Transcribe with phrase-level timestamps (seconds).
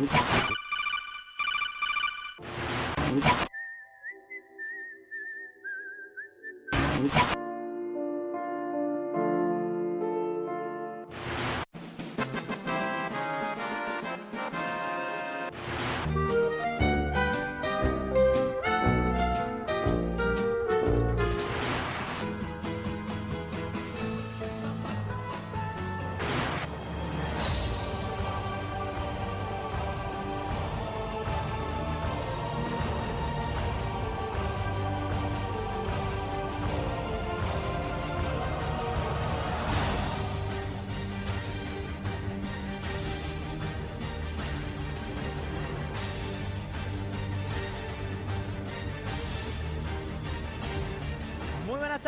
[0.00, 0.08] Muy
[7.10, 7.39] buenas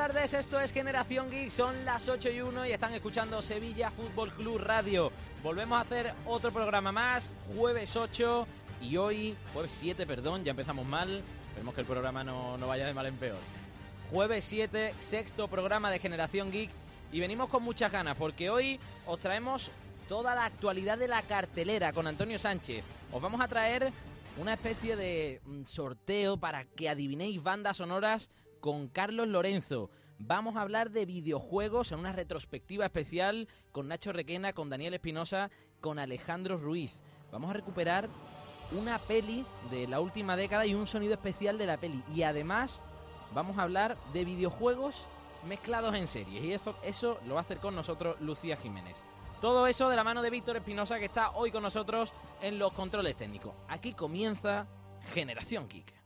[0.09, 4.33] tardes, esto es Generación Geek, son las 8 y 1 y están escuchando Sevilla Fútbol
[4.33, 5.13] Club Radio.
[5.45, 8.45] Volvemos a hacer otro programa más, jueves 8
[8.81, 12.85] y hoy, jueves 7, perdón, ya empezamos mal, esperemos que el programa no, no vaya
[12.85, 13.39] de mal en peor.
[14.11, 16.71] Jueves 7, sexto programa de Generación Geek
[17.13, 19.71] y venimos con muchas ganas porque hoy os traemos
[20.09, 22.85] toda la actualidad de la cartelera con Antonio Sánchez.
[23.13, 23.93] Os vamos a traer
[24.37, 28.31] una especie de mm, sorteo para que adivinéis bandas sonoras
[28.63, 29.91] con Carlos Lorenzo.
[30.25, 35.51] Vamos a hablar de videojuegos en una retrospectiva especial con Nacho Requena, con Daniel Espinosa,
[35.81, 36.97] con Alejandro Ruiz.
[37.33, 38.09] Vamos a recuperar
[38.71, 42.05] una peli de la última década y un sonido especial de la peli.
[42.15, 42.83] Y además
[43.35, 45.09] vamos a hablar de videojuegos
[45.49, 46.45] mezclados en series.
[46.45, 49.03] Y eso, eso lo va a hacer con nosotros Lucía Jiménez.
[49.41, 52.73] Todo eso de la mano de Víctor Espinosa que está hoy con nosotros en los
[52.75, 53.55] controles técnicos.
[53.67, 54.69] Aquí comienza
[55.13, 56.02] Generación Geek.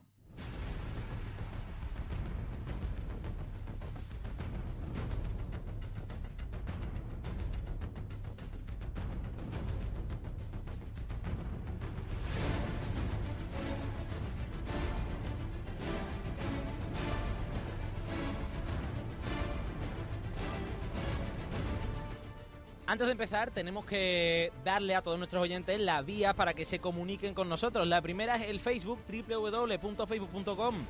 [22.88, 26.78] Antes de empezar, tenemos que darle a todos nuestros oyentes la vía para que se
[26.78, 27.84] comuniquen con nosotros.
[27.88, 30.84] La primera es el Facebook, www.facebook.com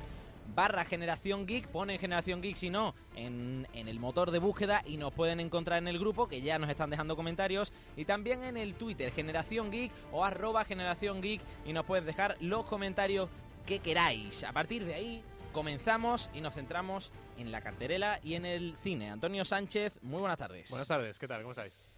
[0.55, 4.97] barra Generación Geek, ponen Generación Geek si no en, en, el motor de búsqueda y
[4.97, 8.55] nos pueden encontrar en el grupo que ya nos están dejando comentarios y también en
[8.55, 13.29] el Twitter Generación Geek o arroba Generación Geek y nos pueden dejar los comentarios
[13.65, 14.43] que queráis.
[14.45, 15.23] A partir de ahí
[15.57, 19.09] comenzamos y nos centramos en la carterela y en el cine.
[19.09, 20.69] Antonio Sánchez, muy buenas tardes.
[20.69, 21.41] Buenas tardes, ¿qué tal?
[21.41, 21.89] ¿Cómo estáis?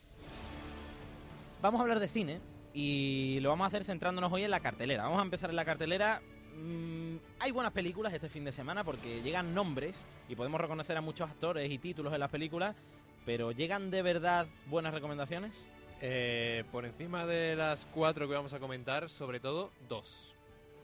[1.62, 2.40] Vamos a hablar de cine
[2.74, 5.04] y lo vamos a hacer centrándonos hoy en la cartelera.
[5.04, 6.22] Vamos a empezar en la cartelera.
[6.56, 11.02] Mm, hay buenas películas este fin de semana porque llegan nombres y podemos reconocer a
[11.02, 12.78] muchos actores y títulos en las películas,
[13.26, 15.66] pero ¿llegan de verdad buenas recomendaciones?
[16.00, 20.39] Eh, por encima de las cuatro que vamos a comentar, sobre todo dos.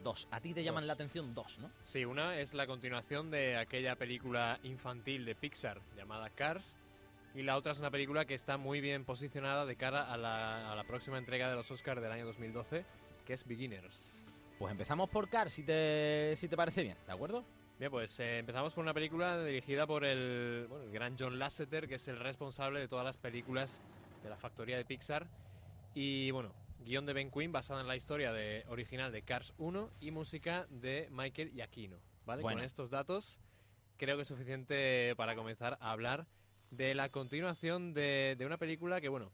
[0.05, 0.27] Dos.
[0.29, 1.71] A ti te llaman la atención dos, ¿no?
[1.81, 6.77] Sí, una es la continuación de aquella película infantil de Pixar llamada Cars.
[7.33, 10.71] Y la otra es una película que está muy bien posicionada de cara a la,
[10.71, 12.85] a la próxima entrega de los Oscars del año 2012,
[13.25, 14.21] que es Beginners.
[14.59, 17.43] Pues empezamos por Cars, si te, si te parece bien, ¿de acuerdo?
[17.79, 21.87] Bien, pues eh, empezamos por una película dirigida por el, bueno, el gran John Lasseter,
[21.87, 23.81] que es el responsable de todas las películas
[24.21, 25.25] de la factoría de Pixar.
[25.95, 26.53] Y bueno,
[26.85, 30.67] guion de Ben Quinn basada en la historia de, original de Cars 1 y música
[30.69, 31.97] de Michael Giacchino.
[32.25, 32.43] ¿vale?
[32.43, 32.57] Bueno.
[32.57, 33.39] Con estos datos
[33.97, 36.27] creo que es suficiente para comenzar a hablar
[36.69, 39.31] de la continuación de, de una película que, bueno,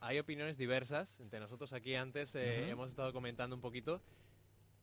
[0.00, 1.20] hay opiniones diversas.
[1.20, 2.72] Entre nosotros aquí antes eh, Ujú.
[2.72, 4.02] hemos estado comentando un poquito.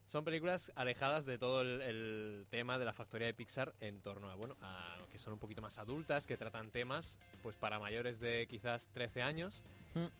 [0.07, 4.31] Son películas alejadas de todo el, el tema de la factoría de Pixar en torno
[4.31, 8.19] a, bueno, a que son un poquito más adultas, que tratan temas pues para mayores
[8.19, 9.63] de quizás 13 años.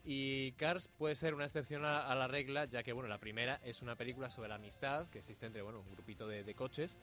[0.04, 3.82] Y Cars puede ser una excepción a, la regla, ya que bueno, la primera es
[3.82, 6.98] una película sobre la amistad que existe entre bueno, un grupito de, coches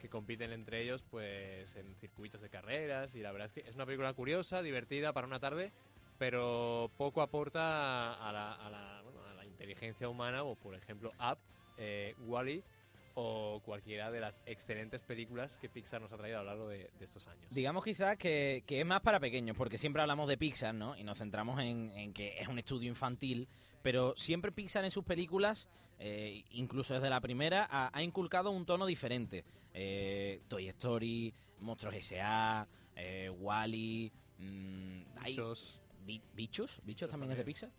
[0.00, 3.74] que compiten entre ellos pues en circuitos de carreras y la verdad es que es
[3.74, 5.72] una película curiosa, divertida para una tarde,
[6.18, 11.38] pero poco aporta a la, bueno, a la inteligencia humana o por ejemplo Up,
[11.76, 12.64] eh, Wally
[13.22, 16.90] o cualquiera de las excelentes películas que Pixar nos ha traído a lo largo de,
[16.98, 17.46] de estos años.
[17.50, 20.96] Digamos quizás que, que es más para pequeños, porque siempre hablamos de Pixar, ¿no?
[20.96, 23.46] Y nos centramos en, en que es un estudio infantil,
[23.82, 25.68] pero siempre Pixar en sus películas,
[25.98, 29.44] eh, incluso desde la primera, ha, ha inculcado un tono diferente.
[29.74, 34.10] Eh, Toy Story, Monstruos S.A., eh, Wally...
[35.24, 35.80] Bichos.
[36.06, 36.80] Bi- ¿Bichos?
[36.84, 37.54] ¿Bichos Bichos también es de también.
[37.54, 37.70] Pixar?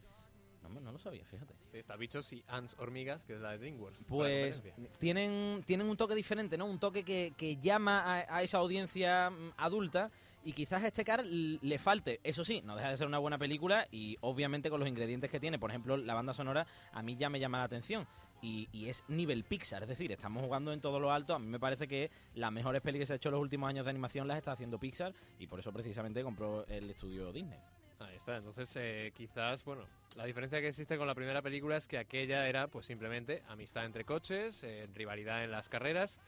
[0.62, 1.54] No, no lo sabía, fíjate.
[1.72, 4.06] Sí, está Bichos y Ants Hormigas, que es la de DreamWorks.
[4.08, 4.64] Pues
[5.00, 6.66] tienen, tienen un toque diferente, ¿no?
[6.66, 10.12] Un toque que, que llama a, a, esa audiencia mm, adulta
[10.44, 12.20] y quizás a este car le falte.
[12.24, 15.40] Eso sí, no deja de ser una buena película y obviamente con los ingredientes que
[15.40, 18.08] tiene, por ejemplo, la banda sonora, a mí ya me llama la atención.
[18.44, 21.36] Y, y, es nivel Pixar, es decir, estamos jugando en todo lo alto.
[21.36, 23.70] A mí me parece que las mejores películas que se ha hecho en los últimos
[23.70, 27.60] años de animación las está haciendo Pixar y por eso precisamente compró el estudio Disney.
[28.02, 31.88] Ahí está, entonces eh, quizás, bueno, la diferencia que existe con la primera película es
[31.88, 36.20] que aquella era pues simplemente amistad entre coches, eh, rivalidad en las carreras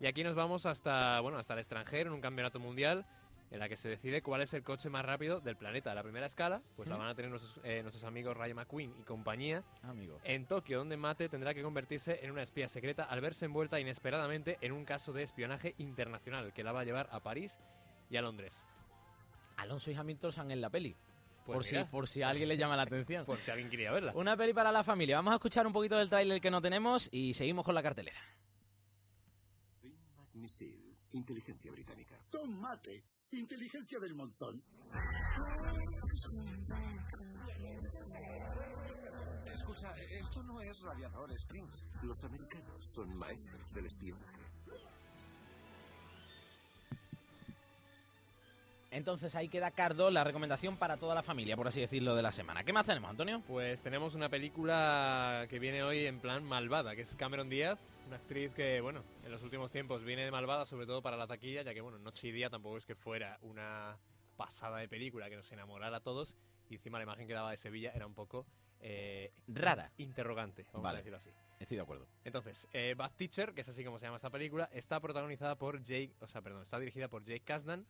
[0.00, 3.04] y aquí nos vamos hasta, bueno, hasta el extranjero en un campeonato mundial
[3.50, 5.94] en la que se decide cuál es el coche más rápido del planeta.
[5.94, 6.92] La primera escala, pues ¿Mm?
[6.92, 10.20] la van a tener nuestros, eh, nuestros amigos Ray McQueen y compañía Amigo.
[10.24, 14.58] en Tokio, donde Mate tendrá que convertirse en una espía secreta al verse envuelta inesperadamente
[14.60, 17.58] en un caso de espionaje internacional que la va a llevar a París
[18.10, 18.66] y a Londres.
[19.56, 20.96] Alonso y Hamilton están en la peli.
[21.48, 23.24] Pues por, si, por si a alguien le llama la atención.
[23.26, 24.12] por si alguien quería verla.
[24.14, 25.16] Una peli para la familia.
[25.16, 28.20] Vamos a escuchar un poquito del tráiler que no tenemos y seguimos con la cartelera.
[30.34, 32.16] Misil, inteligencia británica.
[32.28, 33.02] Tomate,
[33.32, 34.62] inteligencia del montón.
[39.46, 41.86] Escucha, esto no es radiador Springs.
[42.02, 44.47] Los americanos son maestros del espionaje.
[48.90, 52.32] Entonces ahí queda Cardo, la recomendación para toda la familia, por así decirlo, de la
[52.32, 52.64] semana.
[52.64, 53.42] ¿Qué más tenemos, Antonio?
[53.46, 58.16] Pues tenemos una película que viene hoy en plan malvada, que es Cameron Díaz, una
[58.16, 61.62] actriz que, bueno, en los últimos tiempos viene de malvada, sobre todo para la taquilla,
[61.62, 63.98] ya que, bueno, Noche y Día tampoco es que fuera una
[64.36, 66.36] pasada de película que nos enamorara a todos,
[66.70, 68.46] y encima la imagen que daba de Sevilla era un poco...
[68.80, 69.90] Eh, Rara.
[69.98, 70.98] Interrogante, vamos vale.
[70.98, 71.30] a decirlo así.
[71.58, 72.06] Estoy de acuerdo.
[72.24, 75.82] Entonces, eh, Bad Teacher, que es así como se llama esta película, está protagonizada por
[75.82, 77.84] Jake, o sea, perdón, está dirigida por Jake Kasdan,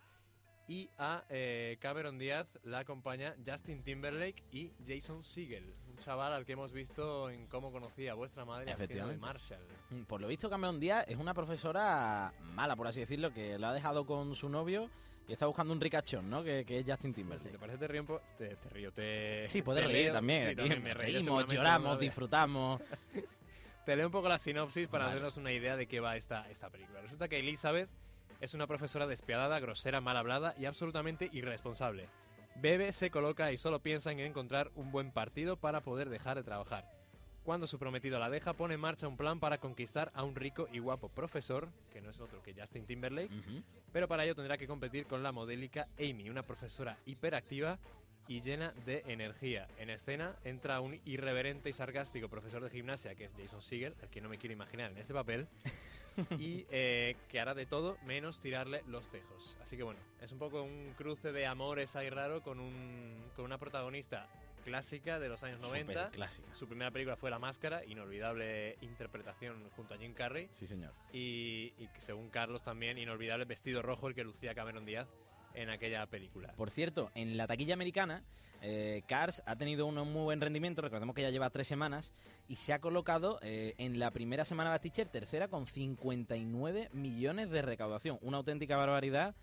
[0.68, 6.44] y a eh, Cameron Díaz la acompaña Justin Timberlake y Jason Segel, un chaval al
[6.44, 9.14] que hemos visto en Cómo conocía a vuestra madre Efectivamente.
[9.14, 9.66] de Marshall.
[10.06, 13.74] Por lo visto, Cameron Díaz es una profesora mala, por así decirlo, que la ha
[13.74, 14.90] dejado con su novio
[15.26, 16.44] y está buscando un ricachón, ¿no?
[16.44, 17.48] Que, que es Justin Timberlake.
[17.48, 19.48] Si te parece te río te, te, río, te...
[19.48, 20.14] Sí, puedes te reír leo.
[20.14, 20.50] también.
[20.50, 22.82] Sí, también me reímos, lloramos, disfrutamos.
[23.86, 25.16] te leo un poco la sinopsis para Vale.
[25.16, 27.00] hacernos una idea de qué va esta, esta película.
[27.00, 27.88] Resulta que Elizabeth
[28.40, 32.08] es una profesora despiadada, grosera, mal hablada y absolutamente irresponsable.
[32.56, 36.42] Bebe, se coloca y solo piensa en encontrar un buen partido para poder dejar de
[36.44, 36.84] trabajar.
[37.44, 40.68] Cuando su prometido la deja, pone en marcha un plan para conquistar a un rico
[40.72, 43.62] y guapo profesor, que no es otro que Justin Timberlake, Ujú.
[43.92, 47.78] pero para ello tendrá que competir con la modélica Amy, una profesora hiperactiva
[48.26, 49.66] y llena de energía.
[49.78, 54.10] En escena entra un irreverente y sarcástico profesor de gimnasia, que es Jason Segel, al
[54.10, 55.48] que no me quiero imaginar en este papel,
[56.38, 59.56] y eh, que hará de todo menos tirarle los tejos.
[59.62, 63.44] Así que bueno, es un poco un cruce de amores ahí raro con, un, con
[63.44, 64.28] una protagonista
[64.64, 65.92] clásica de los años 90.
[65.92, 66.54] Superclásica.
[66.54, 70.48] Su primera película fue La Máscara, inolvidable interpretación junto a Jim Carrey.
[70.50, 70.92] Sí, señor.
[71.12, 75.08] Y, y según Carlos también, inolvidable vestido rojo el que lucía Cameron Díaz
[75.58, 76.52] en aquella película.
[76.56, 78.22] Por cierto, en la taquilla americana,
[78.62, 82.12] eh, Cars ha tenido un muy buen rendimiento, recordemos que ya lleva tres semanas,
[82.48, 87.50] y se ha colocado eh, en la primera semana de Teacher, tercera, con 59 millones
[87.50, 88.18] de recaudación.
[88.22, 89.34] Una auténtica barbaridad,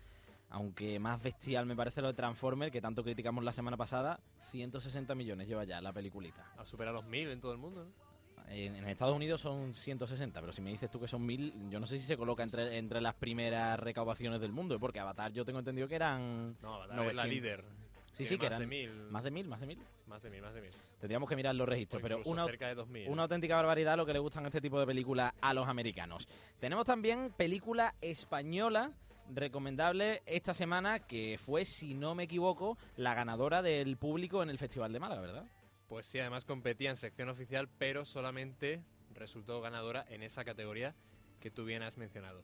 [0.48, 4.20] aunque más bestial me parece lo de Transformer, que tanto criticamos la semana pasada,
[4.50, 6.50] 160 millones lleva ya la peliculita.
[6.56, 8.05] Ha superado los mil en todo el mundo, ¿no?
[8.48, 11.80] En, en Estados Unidos son 160, pero si me dices tú que son 1000, yo
[11.80, 15.44] no sé si se coloca entre, entre las primeras recaudaciones del mundo, porque Avatar yo
[15.44, 16.56] tengo entendido que eran...
[16.62, 17.28] No, Avatar es la 900.
[17.28, 17.64] líder.
[18.12, 18.92] Sí, Tiene sí, que más eran de mil.
[19.10, 19.78] más de mil, más de mil.
[20.06, 20.70] Más de mil, más de mil.
[20.98, 23.06] Tendríamos que mirar los registros, pero una, cerca de dos mil.
[23.10, 26.26] una auténtica barbaridad lo que le gustan este tipo de películas a los americanos.
[26.58, 28.92] Tenemos también película española
[29.34, 34.58] recomendable esta semana que fue, si no me equivoco, la ganadora del público en el
[34.58, 35.44] Festival de Málaga, ¿verdad?
[35.88, 38.82] Pues sí, además competía en sección oficial, pero solamente
[39.14, 40.94] resultó ganadora en esa categoría
[41.40, 42.42] que tú bien has mencionado.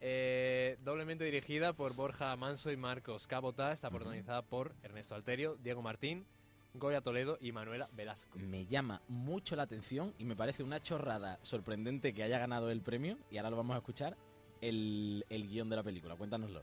[0.00, 5.80] Eh, doblemente dirigida por Borja Manso y Marcos Cabota, está protagonizada por Ernesto Alterio, Diego
[5.80, 6.26] Martín,
[6.74, 8.38] Goya Toledo y Manuela Velasco.
[8.38, 12.82] Me llama mucho la atención y me parece una chorrada sorprendente que haya ganado el
[12.82, 14.16] premio y ahora lo vamos a escuchar
[14.60, 16.16] el, el guion de la película.
[16.16, 16.62] Cuéntanoslo.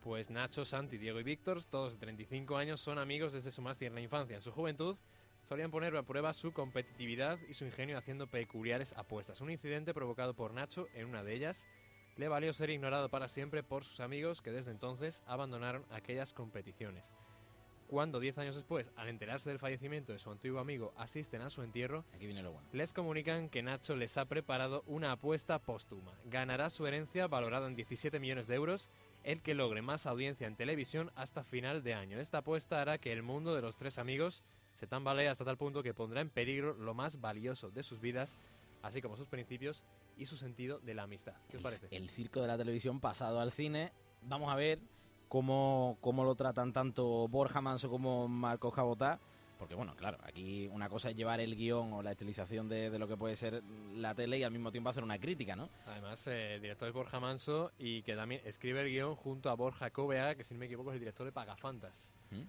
[0.00, 3.76] Pues Nacho, Santi, Diego y Víctor, todos de 35 años, son amigos desde su más
[3.76, 4.36] tierna infancia.
[4.36, 4.96] En su juventud
[5.46, 9.40] solían poner a prueba su competitividad y su ingenio haciendo peculiares apuestas.
[9.40, 11.68] Un incidente provocado por Nacho en una de ellas
[12.16, 17.12] le valió ser ignorado para siempre por sus amigos que desde entonces abandonaron aquellas competiciones.
[17.86, 21.62] Cuando 10 años después, al enterarse del fallecimiento de su antiguo amigo, asisten a su
[21.62, 22.68] entierro, Aquí viene lo bueno.
[22.72, 26.12] les comunican que Nacho les ha preparado una apuesta póstuma.
[26.24, 28.90] Ganará su herencia valorada en 17 millones de euros
[29.22, 32.18] el que logre más audiencia en televisión hasta final de año.
[32.18, 34.42] Esta apuesta hará que el mundo de los tres amigos
[34.76, 38.36] se tambalea hasta tal punto que pondrá en peligro lo más valioso de sus vidas,
[38.82, 39.84] así como sus principios
[40.16, 41.34] y su sentido de la amistad.
[41.50, 41.88] ¿Qué os parece?
[41.90, 43.92] El circo de la televisión pasado al cine.
[44.22, 44.78] Vamos a ver
[45.28, 49.18] cómo, cómo lo tratan tanto Borja Manso como Marcos Cabotá.
[49.58, 52.98] Porque bueno, claro, aquí una cosa es llevar el guion o la estilización de, de
[52.98, 53.62] lo que puede ser
[53.94, 55.70] la tele y al mismo tiempo hacer una crítica, ¿no?
[55.86, 59.54] Además, eh, el director es Borja Manso y que también escribe el guion junto a
[59.54, 62.10] Borja Covea, que si no me equivoco es el director de Pagafantas.
[62.30, 62.42] ¿Mm?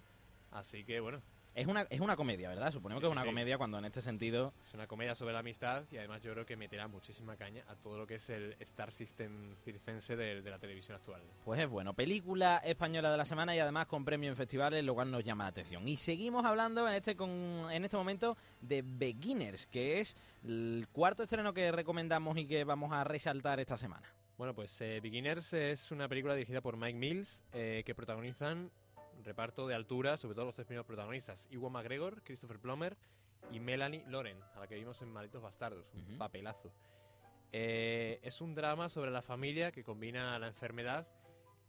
[0.51, 1.21] Así que bueno,
[1.57, 2.71] Es una, es una comedia, ¿verdad?
[2.71, 3.27] Suponemos Sí, que es una sí.
[3.27, 6.45] comedia cuando en este sentido es una comedia sobre la amistad y además yo creo
[6.45, 10.51] que meterá muchísima caña a todo lo que es el Star System circense de, de
[10.51, 11.19] la televisión actual.
[11.43, 14.93] Pues es bueno, película española de la semana y además con premio en festivales, lo
[14.93, 15.87] cual nos llama la atención.
[15.87, 17.29] Y seguimos hablando en este con,
[17.71, 22.91] en este momento de Beginners, que es el cuarto estreno que recomendamos y que vamos
[22.93, 24.07] a resaltar esta semana.
[24.37, 28.69] Bueno, pues eh, Beginners es una película dirigida por Mike Mills eh, que protagonizan
[29.27, 32.97] reparto de altura, sobre todo los tres primeros protagonistas, Iwan McGregor, Christopher Plummer
[33.51, 36.71] y Melanie Loren, a la que vimos en Malditos Bastardos, un papelazo.
[37.51, 41.07] Eh, es un drama sobre la familia que combina la enfermedad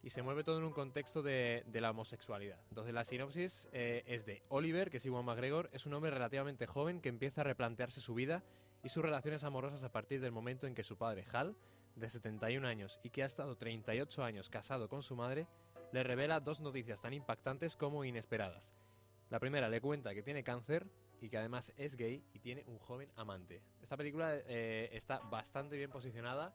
[0.04, 2.60] y se mueve todo en un contexto de, de la homosexualidad.
[2.68, 6.66] Entonces la sinopsis eh, es de Oliver, que es Iwan McGregor, es un hombre relativamente
[6.66, 8.44] joven que empieza a replantearse su vida
[8.84, 11.56] y sus relaciones amorosas a partir del momento en que su padre, Hal,
[11.98, 15.48] de 71 años y que ha estado 38 años casado con su madre,
[15.92, 18.74] le revela dos noticias tan impactantes como inesperadas.
[19.30, 20.86] La primera le cuenta que tiene cáncer
[21.20, 23.62] y que además es gay y tiene un joven amante.
[23.82, 26.54] Esta película eh, está bastante bien posicionada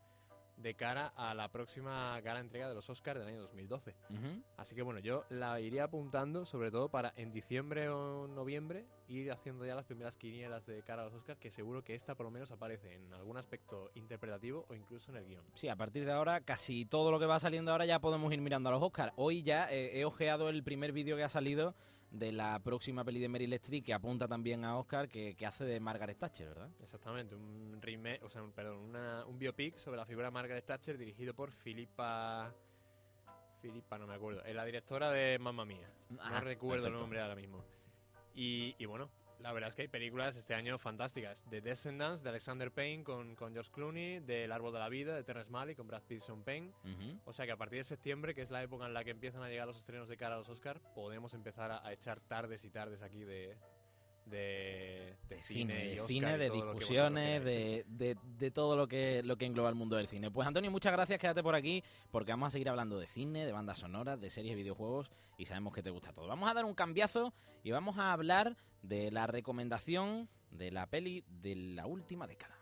[0.57, 3.95] de cara a la próxima gala entrega de los Oscars del año 2012.
[4.09, 4.43] Ujú.
[4.57, 9.31] Así que bueno, yo la iría apuntando sobre todo para en diciembre o noviembre ir
[9.31, 12.25] haciendo ya las primeras quinielas de cara a los Oscars, que seguro que esta por
[12.25, 15.43] lo menos aparece en algún aspecto interpretativo o incluso en el guion.
[15.55, 18.41] Sí, a partir de ahora, casi todo lo que va saliendo ahora ya podemos ir
[18.41, 19.13] mirando a los Oscars.
[19.15, 21.75] Hoy ya eh, he ojeado el primer vídeo que ha salido
[22.11, 25.65] de la próxima peli de Meryl Streep, que apunta también a Oscar, que, que hace
[25.65, 26.69] de Margaret Thatcher, ¿verdad?
[26.79, 30.63] Exactamente, un remake, o sea, un, perdón, una- un biopic sobre la figura de Margaret
[30.65, 32.53] Thatcher dirigido por Filipa...
[33.61, 34.43] Filipa, no me acuerdo.
[34.43, 35.89] Es la directora de Mamma Mía.
[36.19, 36.99] Ah, no recuerdo el perfecto.
[36.99, 37.63] nombre ahora mismo.
[38.33, 39.09] Y, y bueno,
[39.39, 41.43] la verdad es que hay películas este año fantásticas.
[41.49, 45.23] The Descendants de Alexander Payne con, con George Clooney, del Árbol de la Vida de
[45.23, 46.73] Terrence Malick con Brad Pitt y Sean Penn.
[46.83, 47.19] Ujú.
[47.25, 49.43] O sea que a partir de septiembre, que es la época en la que empiezan
[49.43, 52.63] a llegar los estrenos de cara a los Oscars, podemos empezar a, a echar tardes
[52.63, 53.57] y tardes aquí de,
[54.25, 59.37] de, de cine, de Oscar cine, de discusiones, de, de- de todo lo que, lo
[59.37, 60.31] que engloba el mundo del cine.
[60.31, 63.51] Pues Antonio, muchas gracias, quédate por aquí, porque vamos a seguir hablando de cine, de
[63.51, 66.27] bandas sonoras, de series, videojuegos, y sabemos que te gusta todo.
[66.27, 71.23] Vamos a dar un cambiazo y vamos a hablar de la recomendación de la peli
[71.41, 72.57] de la última década.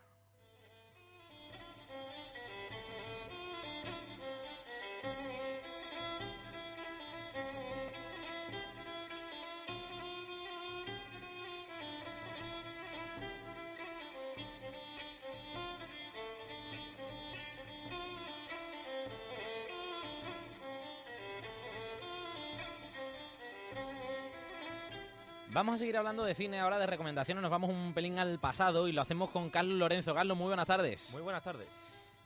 [25.54, 27.42] Vamos a seguir hablando de cine ahora, de recomendaciones.
[27.42, 30.14] Nos vamos un pelín al pasado y lo hacemos con Carlos Lorenzo.
[30.16, 31.10] Carlos, muy buenas tardes.
[31.12, 31.68] Muy buenas tardes.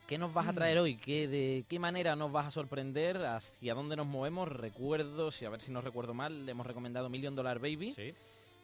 [0.06, 0.96] ¿Qué nos vas a traer hoy?
[0.96, 3.16] ¿Qué, ¿De qué manera nos vas a sorprender?
[3.26, 4.48] ¿Hacia dónde nos movemos?
[4.48, 7.90] Recuerdo, si a ver si no recuerdo mal, le hemos recomendado Million Dollar Baby.
[7.90, 8.14] Sí.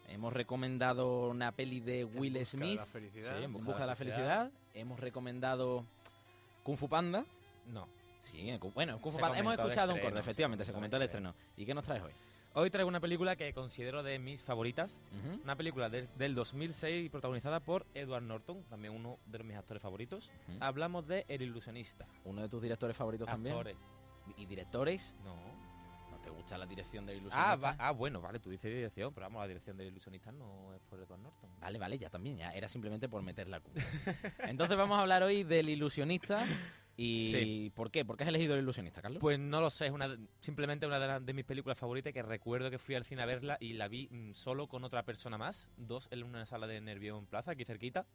[0.09, 3.39] Hemos recomendado una peli de Will busca de Smith, la felicidad.
[3.39, 4.51] Sí, En busca de la felicidad.
[4.75, 5.85] Hemos recomendado
[6.63, 7.25] Kung Fu Panda.
[7.67, 7.89] No.
[8.21, 9.39] Sí, Kung- bueno, Kung Fu Se Panda.
[9.39, 11.35] Hemos escuchado un corte, efectivamente, se comentó comentó el el estreno.
[11.57, 12.13] ¿Y qué nos traes hoy?
[12.55, 15.01] Hoy traigo una película que considero de mis favoritas.
[15.43, 20.31] Una película del- del 2006 protagonizada por Edward Norton, también uno de mis actores favoritos.
[20.61, 22.07] Hablamos de El Ilusionista.
[22.25, 23.55] Uno de tus directores favoritos también.
[23.55, 23.77] Actores.
[24.37, 25.15] ¿Y directores?
[25.25, 25.35] No.
[26.11, 27.53] ¿No te gusta la dirección del ilusionista?
[27.53, 30.73] Ah, va- ah, bueno, vale, tú dices dirección, pero vamos, la dirección del Ilusionista no
[30.75, 31.51] es por Edward Norton.
[31.59, 33.75] Vale, vale, ya también, ya era simplemente por meter la cuña.
[34.57, 36.45] Entonces vamos a hablar hoy del ilusionista
[36.97, 37.73] y Sí.
[37.75, 38.05] ¿por qué?
[38.05, 39.21] ¿Por qué has elegido el ilusionista, Carlos?
[39.21, 42.23] Pues no lo sé, es una, simplemente una de, las- de mis películas favoritas que
[42.23, 45.39] recuerdo que fui al cine a verla y la vi mm, solo con otra persona
[45.39, 48.07] más, dos en una sala de Nervión Plaza, aquí cerquita.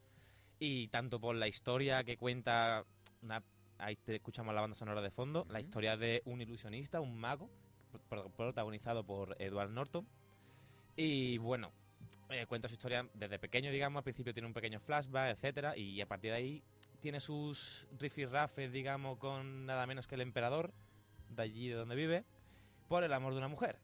[0.60, 2.86] Y tanto por la historia que cuenta,
[3.22, 3.44] una-
[3.80, 5.68] ahí te escuchamos la banda sonora de fondo, la Ujú.
[5.68, 7.50] historia de un ilusionista, un mago,
[8.10, 10.08] pro- protagonizado por Edward Norton.
[10.96, 11.72] Y bueno,
[12.30, 16.02] eh, cuenta su historia desde pequeño, digamos, al principio tiene un pequeño flashback, etcétera, y
[16.02, 16.64] a partir de ahí
[17.00, 20.74] tiene sus rifirrafes, digamos, con nada menos que el emperador,
[21.30, 22.26] de allí de donde vive,
[22.88, 23.80] por el amor de una mujer.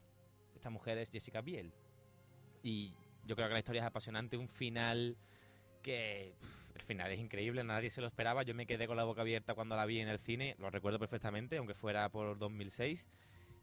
[0.55, 1.73] Esta mujer es Jessica Biel.
[2.63, 2.93] Y
[3.25, 5.17] yo creo que la historia es apasionante, un final
[5.81, 6.33] que
[6.75, 9.53] el final es increíble, nadie se lo esperaba, yo me quedé con la boca abierta
[9.53, 13.07] cuando la vi en el cine, lo recuerdo perfectamente, aunque fuera por 2006.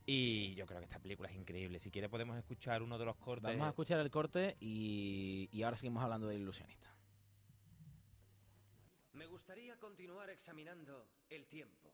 [0.07, 1.79] Y yo creo que esta película es increíble.
[1.79, 3.45] Si quiere podemos escuchar uno de los cortes.
[3.45, 6.89] Vamos a escuchar el corte y, y ahora seguimos hablando de ilusionista.
[9.21, 11.93] Me gustaría continuar examinando el tiempo.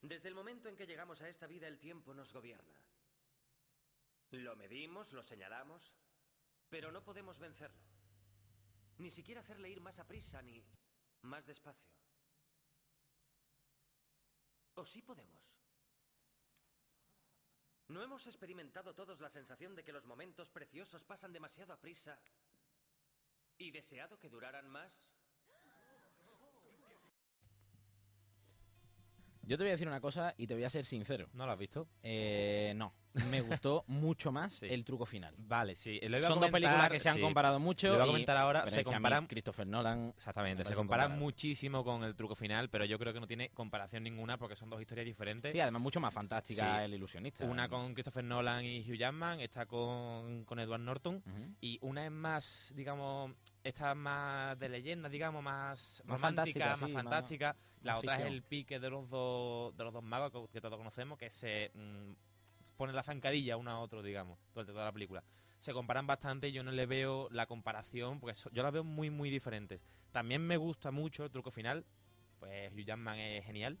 [0.00, 2.80] Desde el momento en que llegamos a esta vida, el tiempo nos gobierna.
[4.32, 5.94] Lo medimos, lo señalamos,
[6.68, 7.80] pero no podemos vencerlo.
[8.98, 10.66] Ni siquiera hacerle ir más a prisa ni
[11.20, 11.94] más despacio.
[14.74, 15.44] ¿O sí podemos?
[17.86, 22.18] ¿No hemos experimentado todos la sensación de que los momentos preciosos pasan demasiado a prisa
[23.58, 25.08] y deseado que duraran más?
[29.44, 31.28] Yo te voy a decir una cosa y te voy a ser sincero.
[31.34, 31.88] ¿No lo has visto?
[32.02, 32.92] Eh, no,
[33.28, 34.66] me gustó mucho más Sí.
[34.70, 35.34] el truco final.
[35.38, 36.00] Vale, sí.
[36.22, 37.20] Son dos películas que se han sí.
[37.20, 37.88] comparado mucho.
[37.88, 40.08] Lo iba a y- comentar ahora, se comparan- Christopher Nolan.
[40.16, 43.50] Exactamente, Me se comparan muchísimo con el truco final, pero yo creo que no tiene
[43.50, 45.52] comparación ninguna porque son dos historias diferentes.
[45.52, 46.84] Sí, además mucho más fantástica Sí.
[46.84, 47.44] el ilusionista.
[47.44, 51.22] Una con Christopher Nolan y Hugh Jackman, esta con, con Edward Norton.
[51.60, 56.66] Y una es más, digamos, esta es más de leyenda, digamos, más, Más romántica, fantástica,
[56.70, 57.56] más sí, más- fantástica.
[57.82, 60.60] La más otra es el pique de los dos de los dos magos que, que
[60.60, 62.12] todos conocemos, que se mm,
[62.76, 65.22] pone la zancadilla uno a otro, digamos, durante toda la película.
[65.58, 69.10] Se comparan bastante y yo no le veo la comparación, porque yo las veo muy,
[69.10, 69.80] muy diferentes.
[70.10, 71.84] También me gusta mucho el truco final,
[72.38, 73.78] pues Hugh Jackman es genial.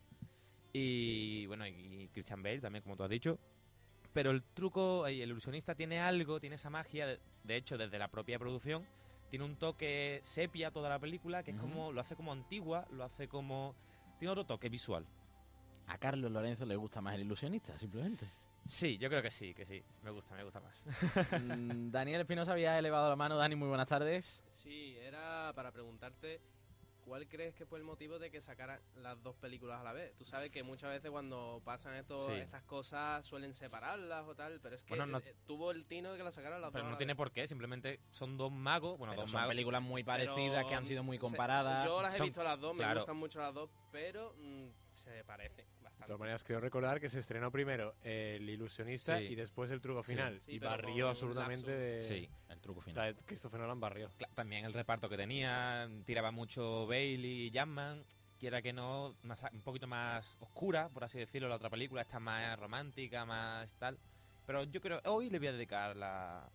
[0.72, 3.38] Y bueno, y Christian Bale también, como tú has dicho.
[4.12, 8.08] Pero el truco, y el ilusionista tiene algo, tiene esa magia, de, hecho, desde la
[8.08, 8.86] propia producción,
[9.30, 11.66] tiene un toque sepia toda la película, que es Ujú.
[11.66, 13.74] como, lo hace como antigua, lo hace como...
[14.18, 15.06] Tiene otro toque visual.
[15.86, 18.26] A Carlos Lorenzo le gusta más el ilusionista, simplemente.
[18.64, 19.82] Sí, yo creo que sí, que sí.
[20.02, 20.84] Me gusta, me gusta más.
[21.42, 23.36] Mm, Daniel Espinosa había elevado la mano.
[23.36, 24.42] Dani, muy buenas tardes.
[24.48, 26.40] Sí, era para preguntarte
[27.04, 30.14] cuál crees que fue el motivo de que sacaran las dos películas a la vez.
[30.16, 32.34] Tú sabes que muchas veces cuando pasan esto, Sí.
[32.34, 36.12] estas cosas suelen separarlas o tal, pero es que Bueno, no- eh, tuvo el tino
[36.12, 36.86] de que las sacaran las Pero dos.
[36.86, 37.18] a no la tiene vez.
[37.18, 39.50] por qué, simplemente son dos magos, bueno, Pero dos son magos.
[39.50, 41.84] películas muy Pero, parecidas que han sido muy se- comparadas.
[41.84, 43.00] yo las he Son- visto las dos, me claro.
[43.00, 45.66] gustan mucho las dos, pero mm, se parecen
[46.02, 49.24] De todas maneras, quiero recordar que se estrenó primero El Ilusionista Sí.
[49.24, 50.12] y después El Truco Sí.
[50.12, 50.40] Final.
[50.44, 51.80] Sí, y pero barrió absolutamente lapso.
[51.80, 52.00] de...
[52.02, 52.30] Sí.
[52.48, 53.14] El truco La final.
[53.16, 54.08] de Christopher Nolan barrió.
[54.18, 58.04] Cla- También el reparto que tenía, tiraba mucho Bailey y Jackman,
[58.38, 62.20] quiera que no, más, un poquito más oscura, por así decirlo, la otra película está
[62.20, 63.98] más romántica, más tal.
[64.46, 66.48] Pero yo creo, hoy le voy a dedicar la,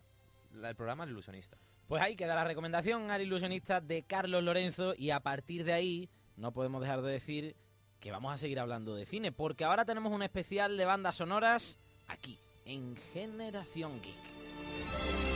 [0.54, 1.58] la- el programa al ilusionista.
[1.88, 6.10] Pues ahí queda la recomendación al ilusionista de Carlos Lorenzo y a partir de ahí
[6.36, 7.56] no podemos dejar de decir
[8.00, 11.78] que vamos a seguir hablando de cine porque ahora tenemos un especial de bandas sonoras
[12.08, 15.27] aquí en Generación Geek.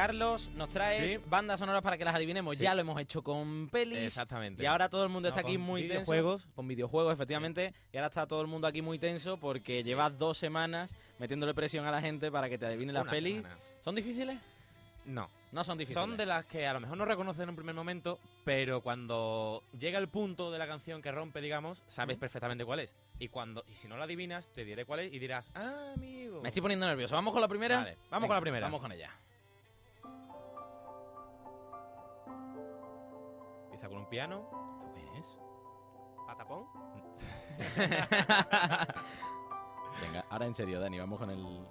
[0.00, 1.20] Carlos, nos traes Sí.
[1.28, 2.56] bandas sonoras para que las adivinemos.
[2.56, 2.62] Sí.
[2.64, 3.98] Ya lo hemos hecho con pelis.
[3.98, 4.62] Exactamente.
[4.62, 6.40] Y ahora todo el mundo No, está aquí muy videojuegos.
[6.42, 6.54] tenso.
[6.56, 7.74] Con videojuegos, efectivamente.
[7.92, 11.84] Y ahora está todo el mundo aquí muy tenso porque llevas dos semanas metiéndole presión
[11.84, 13.36] a la gente para que te adivine las Una pelis.
[13.42, 13.56] semana.
[13.82, 14.38] ¿Son difíciles?
[15.04, 15.28] No.
[15.52, 16.02] No son difíciles.
[16.02, 19.62] Son de las que a lo mejor no reconoces en un primer momento, pero cuando
[19.78, 22.94] llega el punto de la canción que rompe, digamos, sabes perfectamente cuál es.
[23.18, 26.40] Y cuando y si no la adivinas, te diré cuál es y dirás, ah, amigo.
[26.40, 27.14] Me estoy poniendo nervioso.
[27.16, 27.76] ¿Vamos con la primera?
[27.78, 28.66] Vale, vamos con la primera.
[28.66, 29.10] Vamos con ella.
[33.80, 34.76] Empieza con un piano.
[34.78, 35.26] ¿Esto qué es?
[36.26, 36.66] ¿Patapón?
[40.02, 41.66] Venga, ahora en serio, Dani, vamos con el...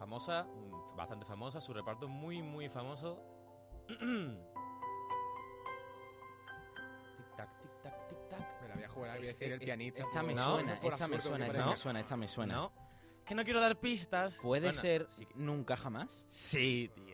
[0.00, 3.20] Famosa, mm, bastante famosa, su reparto es muy, muy famoso.
[3.86, 3.98] tic
[7.36, 8.62] tac, tic tac, tic tac.
[8.62, 10.02] Me la voy a jugar a Es- decir el pianista.
[10.02, 12.54] Esta me No, suena, esta me suena, esta me suena, esta me suena.
[12.54, 12.72] No.
[13.20, 14.38] Es que no quiero dar pistas.
[14.42, 16.24] ¿Puede Bueno, ser sí que- Nunca Jamás?
[16.26, 17.07] Sí, tío, sí.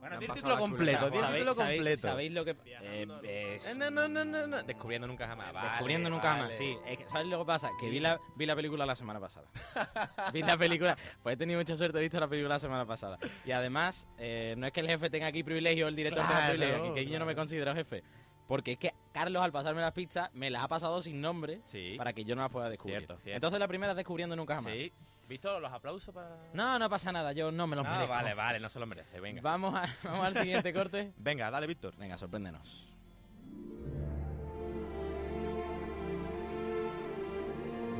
[0.00, 2.00] Bueno, di el título completo, di el ¿Sabéis, título sabéis- completo.
[2.02, 2.56] sabéis lo que...
[2.66, 4.62] Eh, es- Eh, No, no, no, no, no.
[4.62, 5.52] Descubriendo nunca jamás.
[5.52, 6.76] Vale, Descubriendo nunca jamás, sí.
[6.86, 7.70] Es que, ¿Sabes lo que pasa?
[7.80, 9.46] Que vi la, vi la película la semana pasada.
[10.32, 13.18] vi la película, pues he tenido mucha suerte, he visto la película la semana pasada.
[13.44, 16.84] Y además, eh, no es que el jefe tenga aquí privilegio, el director tenga privilegio,
[16.84, 18.02] aquí, que yo no me considero jefe.
[18.46, 21.94] Porque es que Carlos, al pasarme las pistas, me las ha pasado sin nombre Sí.
[21.98, 22.98] para que yo no las pueda descubrir.
[22.98, 23.34] Cierto, cierto.
[23.36, 24.72] Entonces la primera es descubriendo nunca jamás.
[24.74, 24.92] Sí.
[25.28, 26.36] ¿Visto los aplausos para.?
[26.52, 28.12] No, no pasa nada, yo no me los No, merezco.
[28.12, 29.18] vale, vale, no se lo merece.
[29.20, 29.42] Venga.
[29.42, 31.12] Vamos, a- vamos al siguiente corte.
[31.18, 31.96] Venga, dale, Víctor.
[31.96, 32.84] Venga, sorpréndenos.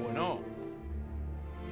[0.02, 0.40] Bueno.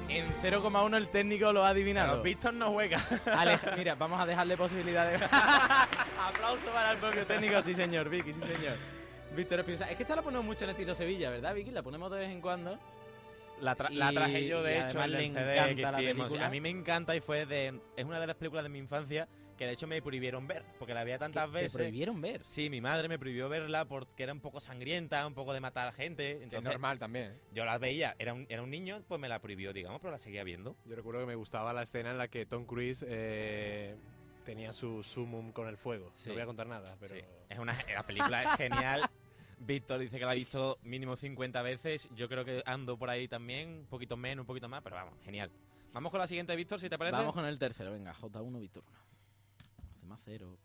[0.09, 2.11] en 0,1 el técnico lo ha adivinado.
[2.11, 2.99] Pero Víctor no juega.
[3.25, 5.15] Aleja- mira, vamos a dejarle posibilidad de.
[5.25, 8.77] Aplauso para el propio técnico, sí señor, Vicky, sí señor.
[9.35, 9.89] Víctor Espinosa.
[9.89, 11.71] Es que esta la ponemos mucho en estilo Sevilla, ¿verdad, Vicky?
[11.71, 12.79] La ponemos de vez en cuando.
[13.61, 16.33] La, tra- la Y- traje yo, de hecho, en el CD encanta que hicimos.
[16.39, 17.79] A mí me encanta y fue de...
[17.95, 20.93] Es una de las películas de mi infancia que de hecho me prohibieron ver, porque
[20.93, 21.73] la veía tantas Te veces.
[21.73, 22.43] prohibieron ver.
[22.45, 25.91] Sí, mi madre me prohibió verla porque era un poco sangrienta, un poco de matar
[25.93, 26.23] gente.
[26.23, 27.31] Que es Entonces, normal también.
[27.31, 27.39] ¿eh?
[27.55, 30.19] yo la veía, era un, era un niño, pues me la prohibió, digamos, pero la
[30.19, 30.75] seguía viendo.
[30.85, 33.95] Yo recuerdo que me gustaba la escena en la que Tom Cruise eh,
[34.47, 36.09] tenía su sumum con el fuego.
[36.13, 36.29] Sí.
[36.29, 37.13] No voy a contar nada, pero...
[37.13, 39.01] Sí, es una la película es genial.
[39.59, 42.09] Víctor dice que la ha visto mínimo 50 veces.
[42.15, 45.15] Yo creo que ando por ahí también, un poquito menos, un poquito más, pero vamos,
[45.21, 45.51] genial.
[45.91, 47.17] Vamos con la siguiente, Víctor, si te parece.
[47.17, 48.99] Vamos con el tercero, venga, J1 Víctor 1.
[49.91, 50.57] Hace más cero.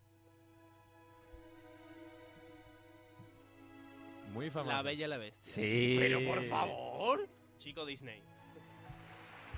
[4.32, 4.76] Muy famosa.
[4.76, 5.52] La Bella y la Bestia.
[5.52, 5.96] Sí.
[5.98, 7.28] Pero por favor.
[7.58, 8.22] Chico Disney.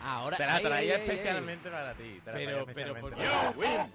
[0.07, 1.17] Ahora Te la ay, traía ay, ay, ay.
[1.17, 2.21] especialmente para ti.
[2.23, 3.59] te la Pero, pero, ¿por para ti.
[3.61, 3.87] qué?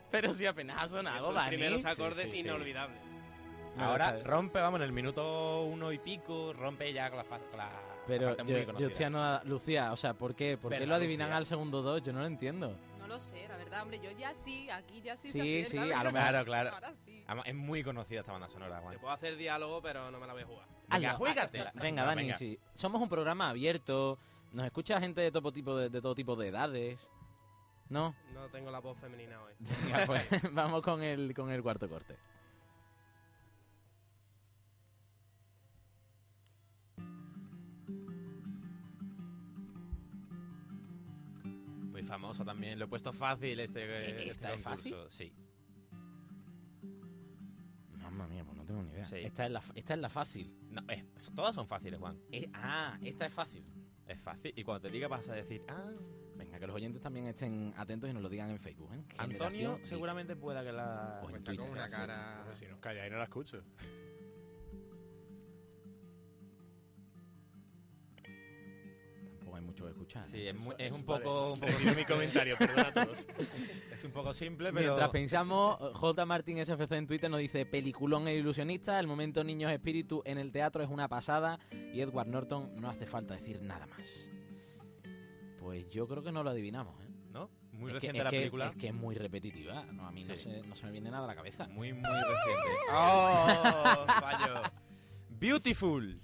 [0.10, 1.48] pero si apenas ha sonado, Esos Dani.
[1.50, 2.48] primeros acordes sí, sí.
[2.48, 2.98] inolvidables.
[3.78, 7.70] Ahora rompe, vamos, en el minuto uno y pico, rompe ya con la, con la
[8.06, 10.56] Pero parte yo, muy yo Lucía, o sea, ¿por qué?
[10.56, 11.36] ¿Por qué lo adivinan Lucía.
[11.38, 12.02] al segundo dos?
[12.02, 12.76] Yo no lo entiendo.
[13.00, 15.28] No lo sé, la verdad, hombre, yo ya sí, aquí ya sí.
[15.28, 16.70] se Sí, acierta, sí, a lo mejor- Claro, claro.
[16.72, 17.24] Ahora sí.
[17.44, 18.94] Es muy conocida esta banda sonora, Juan.
[18.94, 20.66] Te puedo hacer diálogo, pero no me la voy a jugar.
[20.88, 21.72] Venga, Hazlo, juégatela.
[21.74, 22.36] Venga, No, Dani, venga.
[22.36, 22.58] sí.
[22.74, 24.18] Somos un programa abierto,
[24.52, 27.10] nos escucha gente de todo tipo de, de todo tipo de edades.
[27.90, 28.14] ¿No?
[28.32, 29.52] No tengo la voz femenina hoy.
[29.58, 32.16] Venga, pues vamos con el, con el cuarto corte.
[41.90, 42.78] Muy famosa también.
[42.78, 44.92] Lo he puesto fácil este, ¿Esta este fácil?
[44.92, 45.10] concurso.
[45.10, 45.32] Sí.
[48.14, 49.04] Mamma mía, pues no tengo ni idea.
[49.04, 49.16] Sí.
[49.16, 50.54] Esta, es la, esta es la fácil.
[50.70, 50.82] No,
[51.34, 52.18] todas son fáciles, Juan.
[52.30, 53.64] Eh, ah, esta es fácil.
[54.06, 54.52] Es fácil.
[54.54, 55.90] Y cuando te diga vas a decir, ah,
[56.36, 58.92] Venga, que los oyentes también estén atentos y nos lo digan en Facebook.
[58.92, 59.04] ¿eh?
[59.18, 61.20] Antonio seguramente pueda que la...
[61.22, 61.96] O en con Twitter, una sí.
[61.96, 62.44] cara...
[62.52, 63.62] Si nos calláis no la escucho.
[69.64, 70.24] Mucho que escuchar.
[70.24, 70.50] Sí, ¿no?
[70.50, 71.54] es, muy- es un poco...
[71.54, 73.26] Un poco mi comentario, perdón a todos.
[73.92, 74.86] es un poco simple, pero...
[74.92, 76.26] Mientras pensamos, J.
[76.26, 80.52] Martín SFC en Twitter nos dice Peliculón e ilusionista, el momento Niños Espíritu en el
[80.52, 81.58] teatro es una pasada
[81.92, 84.30] y Edward Norton no hace falta decir nada más.
[85.58, 87.08] Pues yo creo que no lo adivinamos, ¿eh?
[87.32, 87.50] ¿No?
[87.72, 88.66] Muy Es que- reciente es la que- película.
[88.68, 90.06] Es que es muy repetitiva, ¿no?
[90.06, 90.42] A mí no, Sí.
[90.42, 91.66] se, no se me viene nada a la cabeza.
[91.68, 92.70] Muy, muy reciente.
[92.92, 94.06] ¡Oh!
[94.20, 94.62] Fallo.
[95.30, 96.20] Beautiful.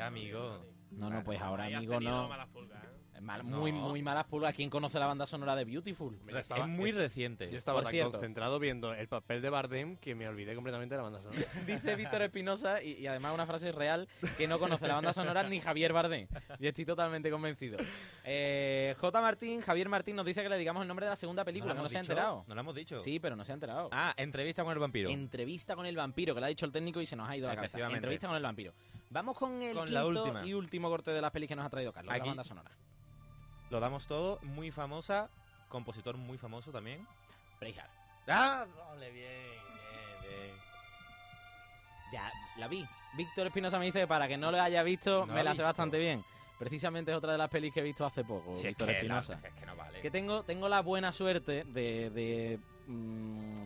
[0.00, 0.66] Ahora, amigo.
[0.92, 2.28] No, no, pues ahora, amigo, no.
[2.28, 2.99] malas pulgas, ¿eh?
[3.20, 3.58] Mal- No.
[3.58, 4.54] Muy, muy malas pulgas.
[4.54, 6.18] ¿Quién conoce la banda sonora de Beautiful?
[6.26, 7.50] Yo estaba- es muy es- reciente.
[7.50, 8.12] Yo estaba Por tan cierto.
[8.12, 11.40] concentrado viendo el papel de Bardem que me olvidé completamente de la banda sonora.
[11.66, 15.42] Dice Víctor Espinosa, y, y además una frase real, que no conoce la banda sonora
[15.44, 16.26] ni Javier Bardem.
[16.58, 17.78] Y estoy totalmente convencido.
[18.24, 19.20] Eh, J.
[19.20, 21.82] Martín, Javier Martín nos dice que le digamos el nombre de la segunda película, que
[21.82, 22.44] no se ha enterado.
[22.46, 23.00] No lo hemos dicho.
[23.00, 23.88] Sí, pero no se ha enterado.
[23.92, 25.10] Ah, entrevista con el vampiro.
[25.10, 27.48] Entrevista con el vampiro, que lo ha dicho el técnico y se nos ha ido
[27.48, 27.78] la cabeza.
[27.90, 28.72] Entrevista con el vampiro.
[29.10, 30.46] Vamos con el Con la quinto última.
[30.46, 32.70] y último corte de las pelis que nos ha traído Carlos, la banda sonora.
[33.70, 34.38] Lo damos todo.
[34.42, 35.28] Muy famosa.
[35.68, 37.06] Compositor muy famoso también.
[37.60, 37.90] Braveheart.
[38.28, 40.56] Ah, vale, bien, bien, bien.
[42.12, 42.86] Ya, la vi.
[43.14, 45.54] Víctor Espinosa me dice que para que no lo haya visto, No me la he
[45.54, 45.68] sé visto.
[45.68, 46.24] bastante bien.
[46.58, 48.92] Precisamente es otra de las pelis que he visto hace poco, Si es Víctor que,
[48.92, 49.40] no, Espinosa.
[49.48, 50.00] es que no vale.
[50.02, 52.10] Que tengo, tengo la buena suerte de.
[52.10, 53.64] de, mm,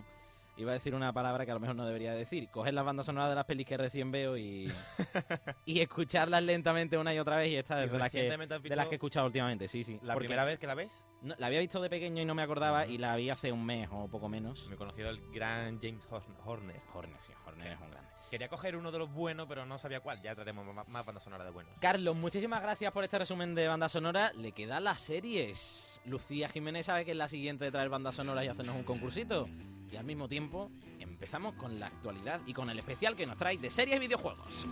[0.56, 2.48] iba a decir una palabra que a lo mejor no debería decir.
[2.50, 4.72] Coger las bandas sonoras de las pelis que recién veo y.
[5.64, 7.50] y escucharlas lentamente una y otra vez.
[7.50, 9.98] Y esta ¿Y es de las, que, de las que he escuchado últimamente, sí, sí.
[10.02, 11.04] la Porque primera vez que la ves?
[11.22, 12.86] no- la había visto de pequeño y no me acordaba.
[12.86, 14.66] Y la vi hace un mes o poco menos.
[14.68, 16.80] Me he conocido el gran James Horn- Horner.
[16.92, 18.08] Horner, sí, Horner es un grande.
[18.30, 20.20] Quería coger uno de los buenos, pero no sabía cuál.
[20.20, 21.72] Ya trataremos más, más bandas sonoras de buenos.
[21.80, 24.32] Carlos, muchísimas gracias por este resumen de banda sonora.
[24.32, 26.00] Le quedan las series.
[26.04, 29.48] Lucía Jiménez sabe que es la siguiente de traer bandas sonoras y hacernos un concursito.
[29.94, 33.58] Y al mismo tiempo empezamos con la actualidad y con el especial que nos trae
[33.58, 34.66] de series y videojuegos.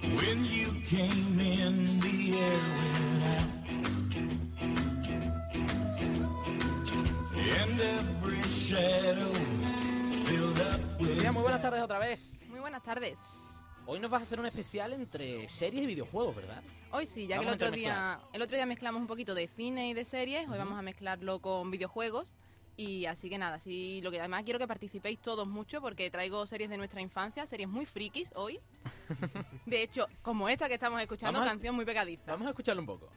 [0.00, 3.50] When you came in, the air went out.
[7.36, 9.34] And every shadow
[10.24, 12.22] filled up with Lucía, muy buenas tardes otra vez.
[12.48, 13.18] Muy buenas tardes.
[13.84, 16.62] Hoy nos vas a hacer un especial entre series y videojuegos, ¿verdad?
[16.90, 19.46] Hoy sí, ya Vamos que el otro día el otro día mezclamos un poquito de
[19.46, 22.32] cine y de series, hoy vamos a mezclarlo con videojuegos.
[22.80, 26.46] Y así que nada, sí, lo que además quiero que participéis todos mucho porque traigo
[26.46, 28.58] series de nuestra infancia, series muy frikis hoy.
[29.66, 32.22] De hecho, como esta que estamos escuchando, Vamos a- canción muy pegadiza.
[32.32, 33.10] Vamos a escucharlo un poco.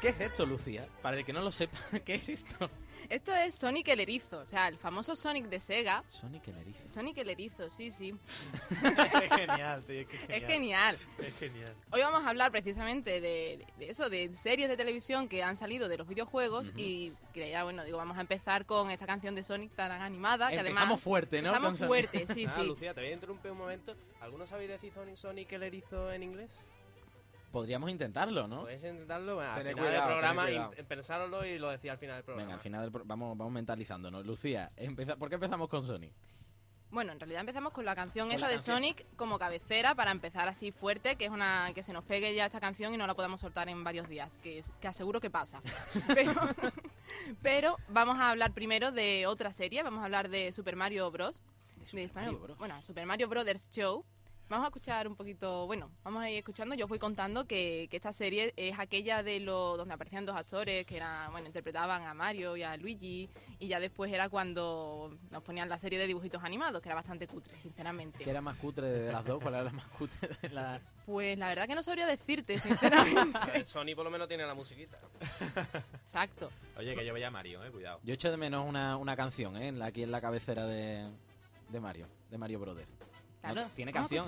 [0.00, 0.88] ¿Qué es esto, Lucía?
[1.02, 2.70] Para el que no lo sepa, ¿qué es esto?
[3.10, 6.04] Esto es Sonic el erizo, o sea, el famoso Sonic de Sega.
[6.08, 6.88] Sonic el erizo.
[6.88, 8.14] Sonic el erizo, sí, sí.
[8.70, 10.00] es genial, tío.
[10.00, 10.98] Es, que Es genial.
[11.18, 11.74] Es genial.
[11.92, 15.88] Hoy vamos a hablar precisamente de, de eso, de series de televisión que han salido
[15.88, 19.42] de los videojuegos y que ya, bueno, digo, vamos a empezar con esta canción de
[19.42, 21.00] Sonic tan animada que Empezamos además...
[21.00, 21.48] fuerte, ¿no?
[21.48, 22.62] Estamos fuertes, sí, Ah, sí.
[22.62, 23.94] Lucía, te voy a interrumpir un momento.
[24.20, 26.60] ¿Alguno sabéis decir Sonic, Sonic el erizo en inglés?
[27.50, 28.60] Podríamos intentarlo, ¿no?
[28.60, 29.34] Podéis intentarlo.
[29.36, 32.44] Bueno, al final cuidado, del programa, in- pensároslo y lo decía al final del programa.
[32.46, 34.24] Venga, al final del pro- vamos, vamos mentalizándonos.
[34.24, 36.12] Lucía, empeza- ¿por qué empezamos con Sonic?
[36.92, 38.76] Bueno, en realidad empezamos con la canción Con esa la de canción.
[38.78, 42.46] Sonic como cabecera para empezar así fuerte, que es una que se nos pegue ya
[42.46, 45.30] esta canción y no la podamos soltar en varios días, que, es- que aseguro que
[45.30, 45.60] pasa.
[46.14, 46.32] Pero,
[47.42, 51.40] pero vamos a hablar primero de otra serie, vamos a hablar de Super Mario Bros.
[51.84, 52.58] Super de Mario Bros.
[52.58, 54.04] Bueno, Super Mario Brothers Show.
[54.50, 56.74] Vamos a escuchar un poquito, bueno, vamos a ir escuchando.
[56.74, 60.34] Yo os voy contando que, que esta serie es aquella de lo donde aparecían dos
[60.34, 65.16] actores que eran, bueno, interpretaban a Mario y a Luigi y ya después era cuando
[65.30, 68.24] nos ponían la serie de dibujitos animados, que era bastante cutre, sinceramente.
[68.24, 69.40] ¿Qué era más cutre de las dos?
[69.40, 70.82] ¿Cuál era la más cutre de las...?
[71.06, 73.38] Pues la verdad que no sabría decirte, sinceramente.
[73.40, 74.98] A ver, Sony por lo menos tiene la musiquita.
[76.04, 76.50] Exacto.
[76.76, 78.00] Oye, que yo veía a Mario, eh, cuidado.
[78.02, 79.68] Yo echo de menos una, una canción, ¿eh?
[79.68, 81.08] en la- Aquí en la cabecera de,
[81.68, 82.90] de Mario, de Mario Brothers.
[83.42, 84.24] No, Claro, tiene vamos canción.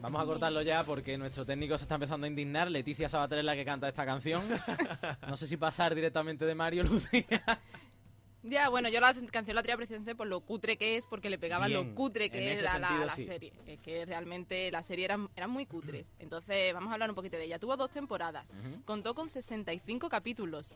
[0.00, 2.70] Vamos a cortarlo ya porque nuestro técnico se está empezando a indignar.
[2.70, 4.44] Leticia Sabater es la que canta esta canción.
[5.28, 7.24] No sé si pasar directamente de Mario, Lucía.
[8.50, 11.38] Ya, bueno, yo la canción la traía precisamente por lo cutre que es, porque le
[11.38, 13.24] pegaban Bien, lo cutre que era la, sentido, la sí.
[13.24, 13.52] serie.
[13.66, 16.10] Es que realmente la serie eran, eran muy cutres.
[16.18, 17.60] Entonces, vamos a hablar un poquito de ella.
[17.60, 18.50] Tuvo dos temporadas.
[18.50, 18.82] Ujú.
[18.84, 20.74] Contó con 65 capítulos,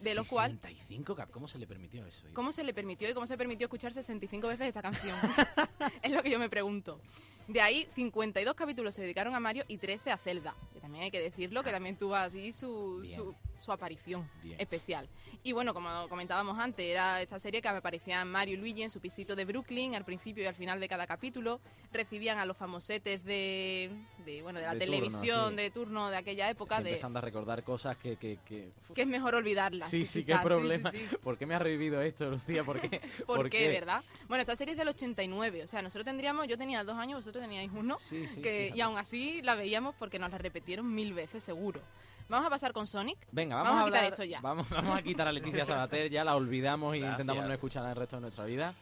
[0.00, 0.56] de cuales...
[0.60, 2.26] 65 cap- ¿Cómo se le permitió eso?
[2.32, 5.16] ¿Cómo se le permitió y cómo se permitió escuchar 65 veces esta canción?
[6.02, 7.00] es lo que yo me pregunto.
[7.48, 10.54] De ahí, 52 capítulos se dedicaron a Mario y 13 a Zelda.
[10.72, 14.60] Que también hay que decirlo, que también tuvo así su, su, su aparición Bien.
[14.60, 15.08] especial.
[15.42, 19.00] Y bueno, como comentábamos antes, era esta serie que aparecían Mario y Luigi en su
[19.00, 21.60] pisito de Brooklyn al principio y al final de cada capítulo.
[21.92, 23.90] Recibían a los famosetes de,
[24.24, 25.56] de, bueno, de la De turno, televisión sí.
[25.56, 26.76] de turno de aquella época.
[26.76, 28.16] Estoy de, empezando a recordar cosas que...
[28.16, 29.88] que, que- que es mejor olvidarlas.
[29.88, 30.90] Sí, sí, qué problema.
[30.90, 31.16] sí, sí.
[31.22, 32.62] ¿Por qué me ha revivido esto, Lucía?
[32.64, 33.00] ¿Por qué?
[33.26, 34.02] ¿Por, qué, verdad?
[34.28, 37.39] Bueno, esta serie es del 89, o sea, nosotros tendríamos, yo tenía dos años, vosotros
[37.40, 38.78] teníais uno, Sí, sí, que, fíjate.
[38.78, 41.80] y aún así la veíamos porque nos la repitieron mil veces, seguro.
[42.28, 43.18] Vamos a pasar con Sonic.
[43.32, 44.40] Venga, vamos, Vamos a quitar hablar- esto ya.
[44.40, 47.96] Vamos, vamos a quitar a Leticia Sabater, ya la olvidamos y intentamos no escucharla el
[47.96, 48.72] resto de nuestra vida.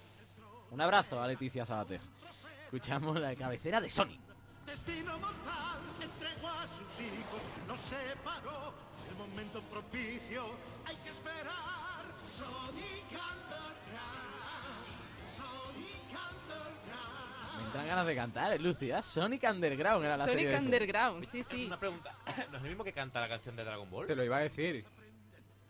[0.70, 2.00] Un abrazo a Leticia Sabater.
[2.64, 4.20] Escuchamos la cabecera de Sonic.
[4.66, 8.74] Destino mortal entregó a sus hijos, los separó.
[9.08, 10.44] El momento propicio
[10.84, 12.04] hay que esperar.
[12.26, 13.87] Sonic Underground,
[17.68, 19.02] Entran ganas de cantar, ¿eh, Lucía.
[19.02, 20.64] Sonic Underground era la serie Sonic de eso.
[20.64, 21.66] Underground, sí, sí.
[21.66, 22.14] Una pregunta.
[22.50, 24.06] ¿No es el mismo que canta la canción de Dragon Ball?
[24.06, 24.86] Te lo iba a decir.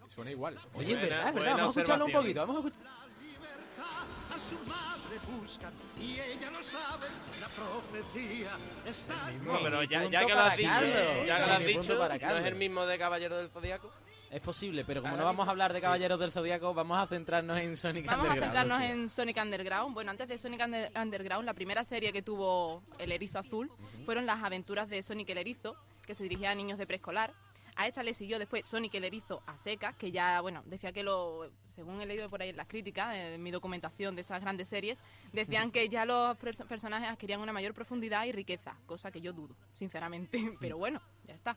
[0.07, 0.57] Suena igual.
[0.75, 1.57] Oye, es verdad, es verdad.
[1.57, 2.41] Vamos a escucharlo un poquito.
[2.41, 2.83] Vamos a escuchar.
[2.85, 7.09] La libertad a su madre buscan y ella lo sabe.
[7.41, 8.51] La profecía
[8.87, 11.99] está en No, pero ya, ya que lo has dicho, ya que lo has dicho,
[11.99, 13.91] para ¿no es el mismo de Caballero del Zodíaco?
[14.31, 17.57] Es posible, pero como no vamos a hablar de Caballeros del Zodíaco, vamos a centrarnos
[17.59, 18.55] en Sonic Vamos a Underground.
[18.59, 19.95] centrarnos en Sonic Underground.
[19.95, 23.71] Bueno, antes de Sonic Under- Underground, la primera serie que tuvo el erizo azul
[24.05, 27.33] fueron las aventuras de Sonic el erizo, que se dirigía a niños de preescolar.
[27.81, 31.05] A esta le siguió después Sonic el erizo a secas, que ya, bueno, decía que
[31.05, 34.69] lo, según he leído por ahí en las críticas, en mi documentación de estas grandes
[34.69, 34.99] series,
[35.33, 39.33] decían que ya los perso- personajes adquirían una mayor profundidad y riqueza, cosa que yo
[39.33, 41.57] dudo, sinceramente, pero bueno, ya está.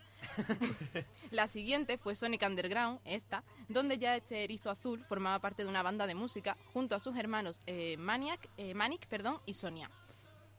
[1.31, 5.81] La siguiente fue Sonic Underground, esta, donde ya este erizo azul formaba parte de una
[5.81, 9.89] banda de música junto a sus hermanos eh, Maniac, eh, Manic perdón, y Sonia.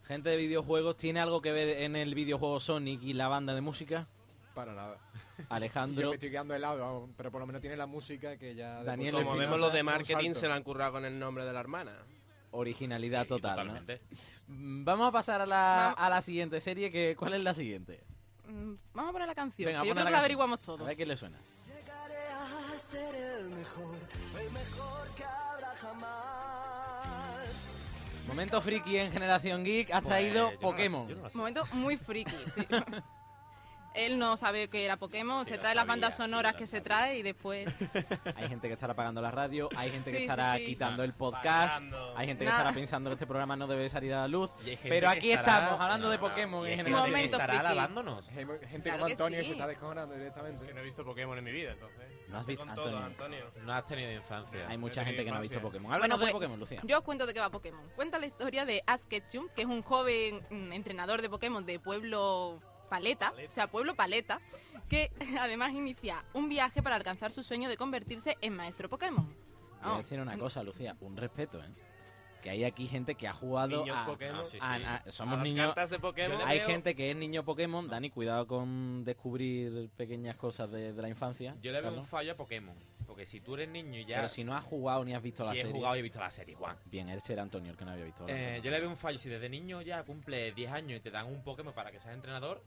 [0.03, 3.61] Gente de videojuegos, ¿tiene algo que ver en el videojuego Sonic y la banda de
[3.61, 4.09] música?
[4.55, 4.99] Para nada.
[5.39, 6.09] Yo Alejandro.
[6.11, 8.83] me estoy quedando helado, pero por lo menos tiene la música que ya...
[8.85, 11.61] Daniel Como vemos los de marketing se la han currado con el nombre de la
[11.61, 11.97] hermana.
[12.51, 13.57] Originalidad Sí, total.
[13.67, 13.73] ¿no?
[13.73, 14.03] totalmente.
[14.49, 16.91] Mm, Vamos a pasar a la, a la siguiente serie.
[16.91, 18.05] Que, ¿Cuál es la siguiente?
[18.47, 20.59] Mm, Vamos a poner la canción, Venga, que yo pon la creo que la averiguamos
[20.59, 20.87] A todos.
[20.87, 21.39] ver qué le suena.
[21.67, 23.95] Llegaré a ser el mejor,
[24.39, 27.71] el mejor que habrá jamás.
[28.29, 31.17] Momento friki en Generación Geek ha traído Pues, yo no yo.
[31.35, 32.67] Momento muy friki, sí.
[33.95, 37.19] Él no sabe que era Pokémon, Sí, se trae las bandas sonoras que se trae
[37.19, 37.67] y después...
[38.37, 40.65] Hay gente que estará apagando la radio, hay gente que Sí, estará sí.
[40.67, 42.15] quitando Ah, el podcast, Parando.
[42.17, 42.61] hay gente que Nada.
[42.63, 44.51] estará pensando que este programa no debe salir a la luz.
[44.83, 47.01] Pero que aquí estará- estamos hablando de No, no, Pokémon y en general.
[47.01, 47.67] gente que Momento estará friki.
[47.71, 48.29] alabándonos.
[48.29, 49.45] Hay gente Claro como que Antonio sí.
[49.47, 50.67] se está descojonando directamente.
[50.67, 52.05] Que no he visto Pokémon en mi vida, entonces.
[52.29, 53.45] No has visto, todo, Antonio.
[53.63, 54.67] No has tenido infancia.
[54.69, 55.61] Hay mucha No gente que no ha visto.
[55.61, 55.93] Pokémon.
[55.93, 56.81] Háblanos Bueno, de pues, Pokémon, Lucía.
[56.85, 57.87] Yo os cuento de qué va Pokémon.
[57.95, 61.79] Cuenta la historia de Ash Ketchum, que es un joven mm, entrenador de Pokémon de
[61.79, 62.61] pueblo
[62.93, 64.39] Paleta, o sea, pueblo Paleta,
[64.91, 69.25] que además inicia un viaje para alcanzar su sueño de convertirse en maestro Pokémon.
[69.27, 71.69] Voy a Oh, decir una cosa, Lucía, un respeto, ¿eh?
[72.43, 74.41] Que hay aquí gente que ha jugado Niños a, Pokémon.
[74.41, 74.85] Ah, sí, a- sí.
[75.09, 75.67] a- somos A las niños.
[75.67, 76.41] cartas de Pokémon.
[76.45, 77.89] Hay veo- gente que es niño Pokémon.
[77.89, 81.55] Dani, cuidado con descubrir pequeñas cosas de, de la infancia.
[81.63, 82.09] Yo le veo un Carlos.
[82.11, 82.75] fallo a Pokémon.
[83.07, 84.17] Porque si tú eres niño y ya.
[84.17, 85.73] Pero si no has jugado ni has visto la si he serie.
[85.77, 86.77] jugado y he visto la serie, Juan.
[86.87, 88.63] Bien, él será Antonio el que no había visto la Eh, serie.
[88.63, 89.19] yo le veo un fallo.
[89.19, 92.15] Si desde niño ya cumple 10 años y te dan un Pokémon para que seas
[92.15, 92.61] entrenador,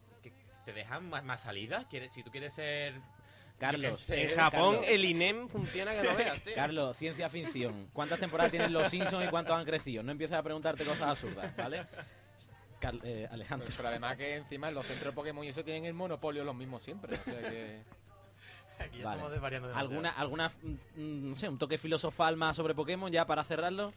[0.66, 1.86] te dejan más, más salidas.
[1.88, 2.96] ¿Quieres- Si tú quieres ser.
[3.58, 4.86] Carlos, sé, En Japón Carlos.
[4.90, 6.54] el INEM funciona que no veas, tío.
[6.56, 7.90] Carlos, ciencia ficción.
[7.94, 10.04] ¿Cuántas temporadas tienen los Simpsons y cuántos han crecido?
[10.04, 11.86] No empieces a preguntarte cosas absurdas, ¿vale?
[12.82, 13.70] Car- eh, Alejandro.
[13.78, 16.54] Pero además que encima en los centros de Pokémon y eso tienen el monopolio los
[16.56, 17.16] mismos siempre.
[17.16, 17.82] O sea que...
[18.78, 19.16] Aquí ya Vale.
[19.20, 19.90] estamos desvariando demasiado.
[19.90, 20.50] ¿Alguna, alguna,
[20.98, 23.94] mm, no sé, un toque filosofal más sobre Pokémon ya para cerrarlo?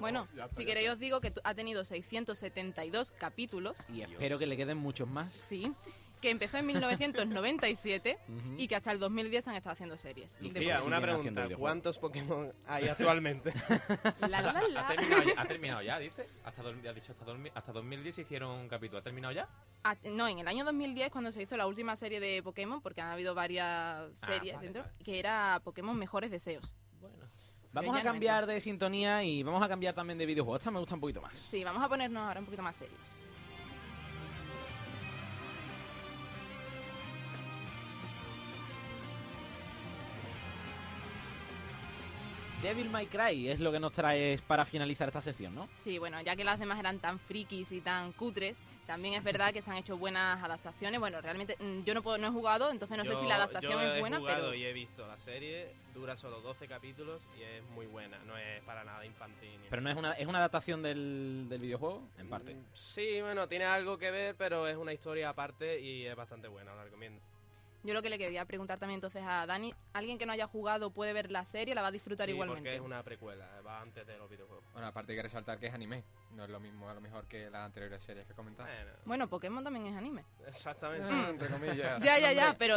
[0.00, 4.78] Bueno, si queréis os digo que ha tenido 672 capítulos, Y espero que le queden
[4.78, 5.32] muchos más.
[5.32, 5.72] sí,
[6.20, 8.54] que empezó en 1997 Ujú.
[8.58, 10.32] y que hasta el 2010 han estado haciendo series.
[10.34, 11.48] Que Mira, una pregunta.
[11.56, 13.52] ¿Cuántos Pokémon hay actualmente?
[14.20, 14.88] La, la, la, la.
[14.88, 16.26] ¿Ha terminado, ya, ha terminado ya, dice?
[16.44, 18.98] Hasta, dos- ha dicho hasta, dos- hasta 2010 se hicieron un capítulo.
[18.98, 19.48] ¿Ha terminado ya?
[19.84, 23.00] Ah, no, en el año 2010 cuando se hizo la última serie de Pokémon, porque
[23.00, 24.94] han habido varias series vale, dentro, vale.
[25.04, 26.74] que era Pokémon Mejores Deseos.
[27.00, 27.16] Bueno.
[27.72, 30.60] Vamos a cambiar de sintonía y vamos a cambiar también de videojuegos.
[30.60, 31.36] Esta me gusta un poquito más.
[31.38, 32.98] Sí, vamos a ponernos ahora un poquito más serios.
[42.66, 45.68] Devil May Cry es lo que nos traes para finalizar esta sección, ¿no?
[45.76, 49.52] Sí, bueno, ya que las demás eran tan frikis y tan cutres, también es verdad
[49.52, 50.98] que se han hecho buenas adaptaciones.
[50.98, 53.70] Bueno, realmente mm, yo no, puedo, no he jugado, entonces no sé si la adaptación
[53.70, 54.54] yo es buena, he jugado pero...
[54.54, 58.60] y he visto la serie, dura solo 12 capítulos y es muy buena, no es
[58.64, 59.60] para nada infantil.
[59.62, 62.52] ni Pero no es una, es una adaptación del, del videojuego, en parte.
[62.52, 66.48] Mm, Sí, bueno, tiene algo que ver, pero es una historia aparte y es bastante
[66.48, 67.20] buena, la recomiendo.
[67.86, 70.90] Yo lo que le quería preguntar también entonces a Dani, ¿alguien que no haya jugado
[70.90, 72.60] puede ver la serie, la va a disfrutar Sí, igualmente?
[72.62, 74.64] porque es una precuela, va antes de los videojuegos.
[74.72, 76.02] Bueno, aparte hay que resaltar que es anime.
[76.32, 78.68] No es lo mismo a lo mejor que las anteriores series que comentaba.
[78.68, 80.24] Bueno, Bueno, Pokémon también es anime.
[80.46, 81.08] exactamente.
[81.10, 82.02] Ah, entre comillas.
[82.04, 82.76] Ya, ya, ya, pero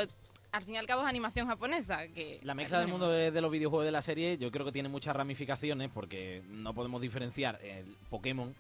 [0.52, 2.40] al fin y al cabo es animación japonesa, que...
[2.44, 4.90] La mezcla del mundo de, de los videojuegos de la serie yo creo que tiene
[4.90, 8.56] muchas ramificaciones porque no podemos diferenciar el Pokémon,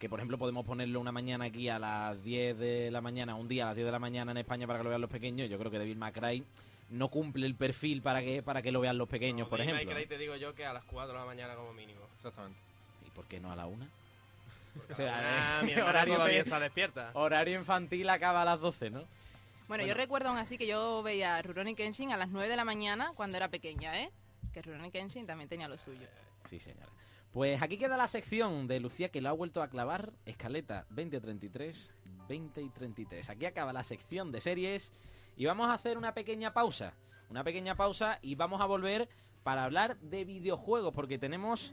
[0.00, 3.46] que por ejemplo podemos ponerlo una mañana aquí a las 10 de la mañana, un
[3.46, 5.50] día a las 10 de la mañana en España para que lo vean los pequeños.
[5.50, 6.44] Yo creo que Devil May Cry
[6.88, 9.74] no cumple el perfil para que, para que lo vean los pequeños, No, por Devil
[9.74, 10.00] May ejemplo.
[10.00, 12.00] Cry te digo yo que a las 4 de la mañana como mínimo.
[12.16, 12.58] Exactamente.
[13.04, 13.86] Sí, ¿por qué no a la una?
[14.74, 17.10] Porque O sea, ah, eh, mi horario todavía está despierta.
[17.12, 19.04] Horario infantil acaba a las 12, ¿no?
[19.68, 22.64] Bueno, yo recuerdo aún así que yo veía Rurouni Kenshin a las 9 de la
[22.64, 24.10] mañana cuando era pequeña, ¿eh?
[24.54, 26.08] Que Rurouni Kenshin también tenía lo suyo.
[26.48, 26.88] Sí, señora.
[27.32, 30.12] Pues aquí queda la sección de Lucía que lo ha vuelto a clavar.
[30.26, 31.94] Escaleta 2033,
[32.28, 33.30] 20 y 33.
[33.30, 34.92] Aquí acaba la sección de series
[35.36, 36.94] y vamos a hacer una pequeña pausa.
[37.28, 39.08] Una pequeña pausa y vamos a volver
[39.44, 41.72] para hablar de videojuegos porque tenemos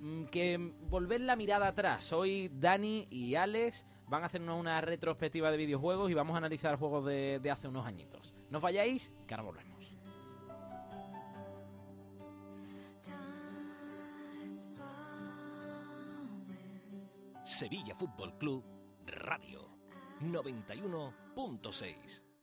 [0.00, 2.10] mm, que volver la mirada atrás.
[2.14, 6.76] Hoy Dani y Alex van a hacernos una retrospectiva de videojuegos y vamos a analizar
[6.78, 8.32] juegos de, hace unos añitos.
[8.48, 9.73] No vayáis, que ahora volvemos.
[17.44, 18.64] Sevilla Fútbol Club
[19.04, 19.68] Radio
[20.22, 22.33] 91.6.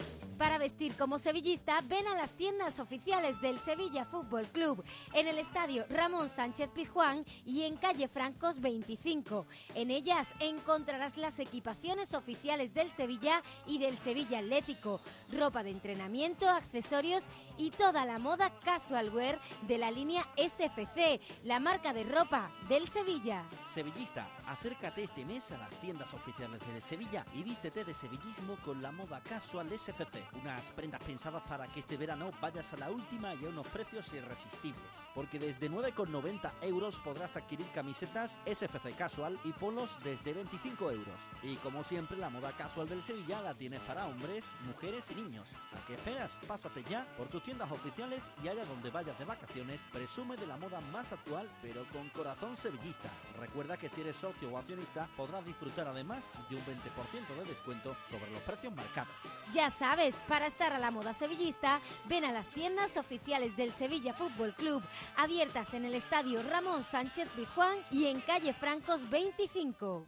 [0.41, 5.37] Para vestir como sevillista, ven a las tiendas oficiales del Sevilla Fútbol Club en el
[5.37, 9.45] estadio Ramón Sánchez Pizjuán y en calle Francos 25.
[9.75, 14.99] En ellas encontrarás las equipaciones oficiales del Sevilla y del Sevilla Atlético,
[15.31, 17.27] ropa de entrenamiento, accesorios
[17.59, 22.87] y toda la moda casual wear de la línea SFC, la marca de ropa del
[22.87, 23.43] Sevilla.
[23.71, 28.81] Sevillista, acércate este mes a las tiendas oficiales del Sevilla y vístete de sevillismo con
[28.81, 30.30] la moda casual SFC.
[30.41, 34.11] Unas prendas pensadas para que este verano vayas a la última y a unos precios
[34.13, 34.81] irresistibles.
[35.13, 41.15] Porque desde 9,90 euros podrás adquirir camisetas SFC Casual y polos desde 25 euros.
[41.43, 45.49] Y como siempre, la moda casual del Sevilla la tienes para hombres, mujeres y niños.
[45.73, 46.31] ¿A qué esperas?
[46.47, 50.57] Pásate ya por tus tiendas oficiales y allá donde vayas de vacaciones, presume de la
[50.57, 53.09] moda más actual, pero con corazón sevillista.
[53.39, 57.95] Recuerda que si eres socio o accionista, podrás disfrutar además de un 20% de descuento
[58.09, 59.13] sobre los precios marcados.
[59.51, 64.13] Ya sabes, Para estar a la moda sevillista, ven a las tiendas oficiales del Sevilla
[64.13, 64.81] Fútbol Club,
[65.17, 70.07] abiertas en el estadio Ramón Sánchez Pizjuán y en calle Francos 25.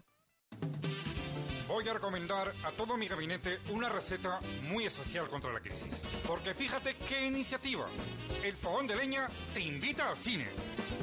[1.74, 6.06] Voy a recomendar a todo mi gabinete una receta muy especial contra la crisis.
[6.28, 7.88] Porque fíjate qué iniciativa.
[8.44, 10.48] El fogón de leña te invita al cine.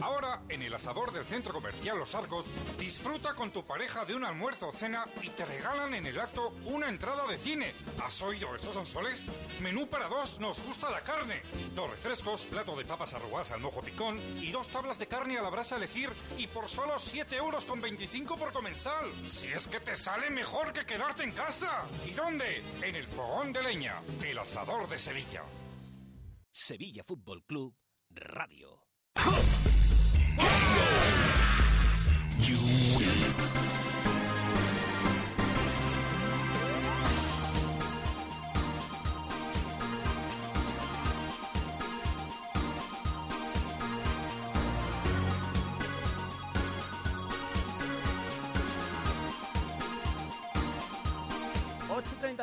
[0.00, 2.46] Ahora, en el asador del centro comercial Los Arcos,
[2.78, 6.54] disfruta con tu pareja de un almuerzo o cena y te regalan en el acto
[6.66, 7.74] una entrada de cine.
[8.02, 9.26] ¿Has oído esos soles?
[9.60, 11.42] Menú para dos, nos gusta la carne.
[11.74, 15.42] Dos refrescos, plato de papas arrugadas al mojo picón y dos tablas de carne a
[15.42, 19.12] la brasa a elegir y por solo 7 euros con 25 por comensal.
[19.28, 21.86] Si es que te sale mejor que quedarte en casa.
[22.06, 22.62] ¿Y dónde?
[22.82, 25.42] En el fogón de leña, el asador de Sevilla.
[26.50, 27.74] Sevilla Fútbol Club
[28.10, 28.84] Radio.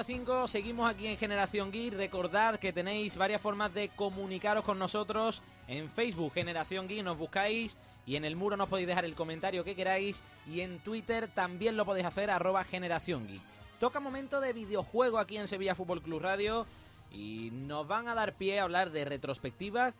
[0.05, 1.93] Cinco, seguimos aquí en Generación Geek.
[1.93, 7.77] Recordad que tenéis varias formas de comunicaros con nosotros en Facebook, Generación Geek, nos buscáis
[8.05, 11.77] y en el muro nos podéis dejar el comentario que queráis y en Twitter también
[11.77, 13.41] lo podéis hacer, arroba Generación Geek.
[13.79, 16.65] Toca momento de videojuego aquí en Sevilla Fútbol Club Radio
[17.11, 19.93] y nos van a dar pie a hablar de retrospectivas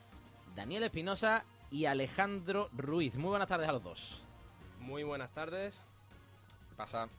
[0.56, 3.16] Daniel Espinosa y Alejandro Ruiz.
[3.16, 4.22] Muy buenas tardes a los dos.
[4.80, 5.80] Muy buenas tardes.
[6.76, 7.10] Pasa.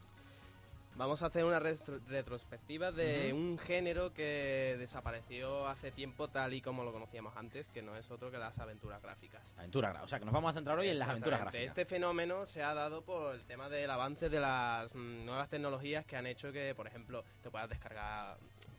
[0.99, 6.61] Vamos a hacer una retro- retrospectiva de un género que desapareció hace tiempo tal y
[6.61, 9.55] como lo conocíamos antes, que no es otro que las aventuras gráficas.
[9.57, 11.69] Aventura gra- o sea que nos vamos a centrar hoy en las aventuras gráficas.
[11.69, 16.05] Este fenómeno se ha dado por el tema del avance de las mm, nuevas tecnologías
[16.05, 18.37] que han hecho que, por ejemplo, te puedas descargar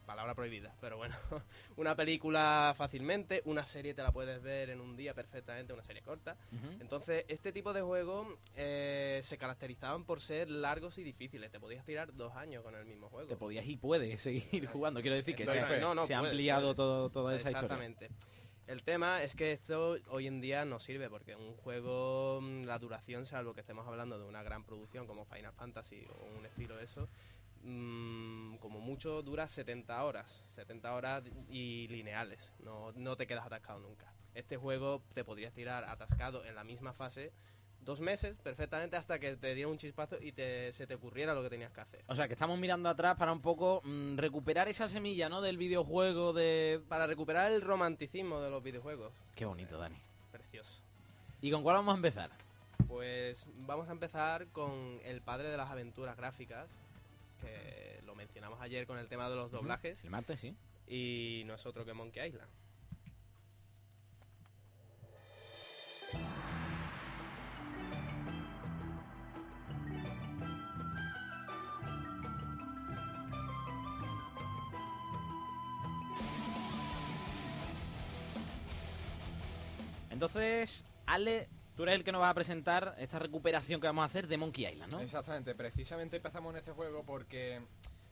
[0.09, 1.15] palabra prohibida, pero bueno,
[1.77, 6.01] una película fácilmente, una serie te la puedes ver en un día perfectamente, una serie
[6.01, 6.35] corta.
[6.79, 11.51] Entonces, este tipo de juegos eh, se caracterizaban por ser largos y difíciles.
[11.51, 13.29] Te podías tirar dos años con el mismo juego.
[13.29, 14.99] Te podías y puedes seguir jugando.
[15.01, 15.85] Quiero decir que se, Exactamente.
[15.85, 16.75] No, no, se ha puedes, ampliado puedes.
[16.77, 17.75] todo, toda esa historia.
[17.75, 18.09] Exactamente.
[18.65, 22.77] El tema es que esto hoy en día no sirve porque un juego, mm, la
[22.79, 26.75] duración, salvo que estemos hablando de una gran producción como Final Fantasy o un estilo
[26.77, 27.09] de eso,
[27.63, 30.43] mm, como mucho dura 70 horas.
[30.49, 32.53] 70 horas y lineales.
[32.59, 34.11] No, no te quedas atascado nunca.
[34.33, 37.31] Este juego te podrías tirar atascado en la misma fase
[37.81, 41.41] dos meses perfectamente hasta que te diera un chispazo y te, se te ocurriera lo
[41.41, 42.03] que tenías que hacer.
[42.07, 45.41] O sea que estamos mirando atrás para un poco mm, recuperar esa semilla, ¿no?
[45.41, 46.81] Del videojuego de...
[46.87, 49.13] Para recuperar el romanticismo de los videojuegos.
[49.35, 49.97] Qué bonito, Dani.
[50.31, 50.79] Precioso.
[51.41, 52.29] ¿Y con cuál vamos a empezar?
[52.87, 56.67] Pues vamos a empezar con el padre de las aventuras gráficas,
[57.39, 60.03] que lo mencionamos ayer con el tema de los doblajes.
[60.03, 60.55] El martes, sí.
[60.87, 62.49] Y no es otro que Monkey Island.
[80.19, 81.47] Entonces, Ale,
[81.79, 84.35] tú eres el que nos va a presentar esta recuperación que vamos a hacer de
[84.35, 84.99] Monkey Island, ¿no?
[84.99, 87.61] Exactamente, precisamente empezamos en este juego porque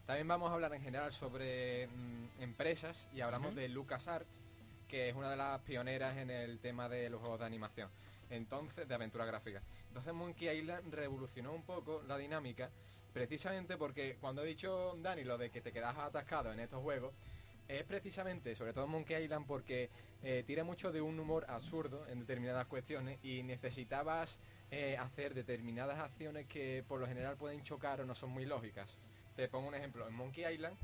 [0.05, 3.59] también vamos a hablar en general sobre mm, empresas y hablamos Ujú.
[3.59, 4.41] de LucasArts,
[4.87, 7.89] que es una de las pioneras en el tema de los juegos de animación,
[8.29, 9.61] entonces de aventura gráfica.
[9.89, 12.69] Entonces Monkey Island revolucionó un poco la dinámica,
[13.11, 17.13] precisamente porque cuando ha dicho Dani lo de que te quedas atascado en estos juegos,
[17.67, 19.89] es precisamente, sobre todo Monkey Island, porque
[20.23, 24.39] eh, tira mucho de un humor absurdo en determinadas cuestiones y necesitabas
[24.71, 28.97] eh, hacer determinadas acciones que por lo general pueden chocar o no son muy lógicas.
[29.35, 30.77] Te pongo un ejemplo, en Monkey Island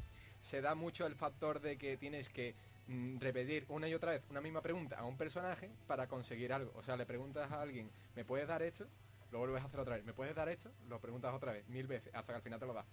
[0.43, 2.53] se da mucho el factor de que tienes que
[2.87, 6.71] mm, repetir una y otra vez una misma pregunta a un personaje para conseguir algo.
[6.75, 8.85] O sea, le preguntas a alguien, ¿me puedes dar esto?
[9.31, 10.05] Lo vuelves a hacer otra vez.
[10.05, 10.69] ¿Me puedes dar esto?
[10.87, 12.85] Lo preguntas otra vez, mil veces, hasta que al final te lo da.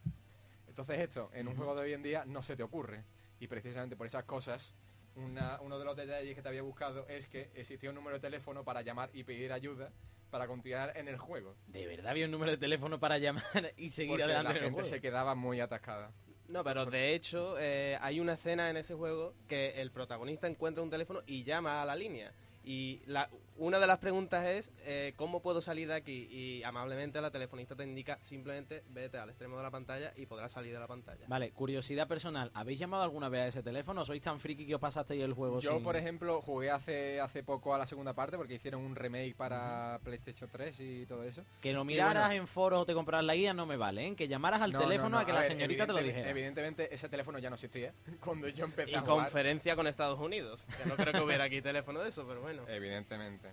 [0.69, 3.05] Entonces esto, en un juego de hoy en día, no se te ocurre.
[3.41, 4.75] Y precisamente por esas cosas,
[5.17, 8.21] una- uno de los detalles que te había buscado es que existía un número de
[8.21, 9.91] teléfono para llamar y pedir ayuda
[10.31, 11.57] para continuar en el juego.
[11.67, 13.43] De verdad había un número de teléfono para llamar
[13.77, 14.89] y seguir Porque adelante la en el gente juego.
[14.89, 16.13] se quedaba muy atascada.
[16.49, 20.83] No, pero de hecho eh, hay una escena en ese juego que el protagonista encuentra
[20.83, 22.33] un teléfono y llama a la línea.
[22.63, 23.31] Y la,
[23.61, 26.27] una de las preguntas es, eh, ¿cómo puedo salir de aquí?
[26.31, 30.51] Y amablemente la telefonista te indica, simplemente vete al extremo de la pantalla y podrás
[30.53, 31.27] salir de la pantalla.
[31.29, 32.51] Vale, curiosidad personal.
[32.55, 34.05] ¿Habéis llamado alguna vez a ese teléfono?
[34.05, 37.43] ¿Sois tan friki que os pasasteis el juego Yo, sin- por ejemplo, jugué hace, hace
[37.43, 41.45] poco a la segunda parte porque hicieron un remake para PlayStation 3 y todo eso.
[41.61, 44.17] Que lo miraras bueno, en foros o te compraras la guía no me vale, ¿eh?
[44.17, 46.31] Que llamaras al no, no, teléfono no, a que la ver, señorita te lo dijera.
[46.31, 47.93] Evidentemente ese teléfono ya no existía
[48.25, 49.17] cuando yo empecé Y a jugar.
[49.25, 50.65] conferencia con Estados Unidos.
[50.83, 52.65] Que no creo que hubiera aquí teléfono de eso, pero bueno.
[52.67, 53.50] Evidentemente.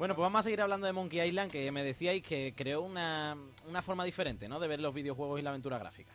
[0.00, 3.36] Bueno, pues vamos a seguir hablando de Monkey Island, que me decíais que creó una,
[3.68, 4.58] una forma diferente, ¿no?
[4.58, 6.10] De ver los videojuegos y la aventura gráfica.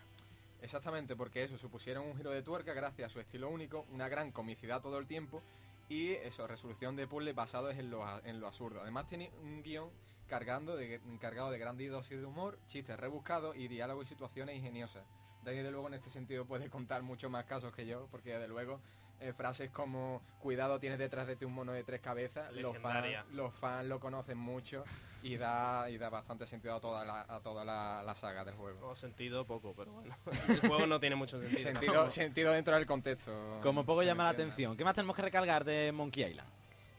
[0.64, 4.32] Exactamente, porque eso, supusieron un giro de tuerca gracias a su estilo único, una gran
[4.32, 5.44] comicidad todo el tiempo
[5.88, 8.82] y eso, resolución de puzzles basados en lo, en lo absurdo.
[8.82, 9.92] Además tiene un guion
[10.28, 15.04] cargando de, cargado de gran dosis de humor, chistes rebuscados y diálogos y situaciones ingeniosas.
[15.44, 18.80] Desde luego en este sentido puede contar mucho más casos que yo, porque desde luego
[19.22, 23.06] eh, frases como cuidado tienes detrás de ti un mono de tres cabezas, los fans,
[23.32, 24.84] los fans lo conocen mucho
[25.24, 28.56] y da, y da bastante sentido a toda la, a toda la, la saga del
[28.56, 28.90] juego.
[28.90, 30.16] O sentido poco, pero bueno.
[30.50, 31.62] El juego no tiene mucho sentido.
[31.64, 33.60] Sentido, sentido dentro del contexto.
[33.64, 34.76] Como poco llama la atención.
[34.78, 36.50] ¿Qué más tenemos que recargar de Monkey Island?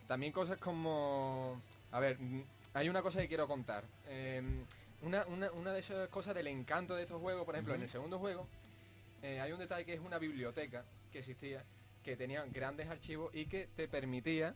[0.08, 1.60] También cosas como...
[1.92, 2.42] A ver, mm,
[2.74, 3.84] hay una cosa que quiero contar.
[4.08, 4.42] Eh,
[5.02, 7.88] una, una- una de esas cosas del encanto de estos juegos, por ejemplo, en el
[7.88, 8.46] segundo juego,
[9.22, 11.62] eh, hay un detalle que es una biblioteca que existía,
[12.06, 14.54] que tenía grandes archivos y que te permitía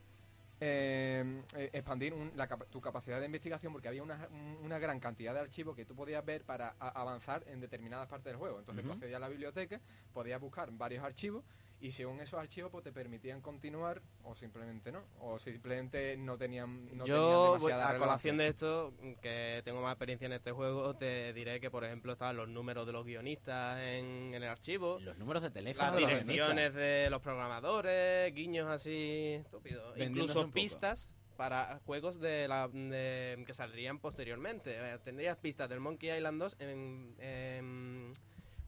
[0.62, 5.00] eh, eh, expandir un- la tu capacidad de investigación porque había una, un- una gran
[5.00, 8.58] cantidad de archivos que tú podías ver para a- avanzar en determinadas partes del juego.
[8.60, 8.98] Entonces tú Ujú.
[8.98, 9.80] accedías a la biblioteca,
[10.12, 11.42] podías buscar varios archivos
[11.80, 16.84] y según esos archivos pues te permitían continuar o simplemente no, o simplemente no tenían,
[16.96, 20.94] no tenían Yo, demasiada a colación de esto, que tengo más experiencia en este juego,
[20.96, 24.98] te diré que, por ejemplo, estaban los números de los guionistas en, en el archivo.
[25.00, 25.90] Los números de teléfono.
[25.90, 29.96] Las direcciones de los programadores, guiños así estúpidos.
[29.98, 34.74] Incluso pistas para juegos de la, de- que saldrían posteriormente.
[34.76, 38.12] Eh, Tendrías pistas del Monkey Island 2 en- en-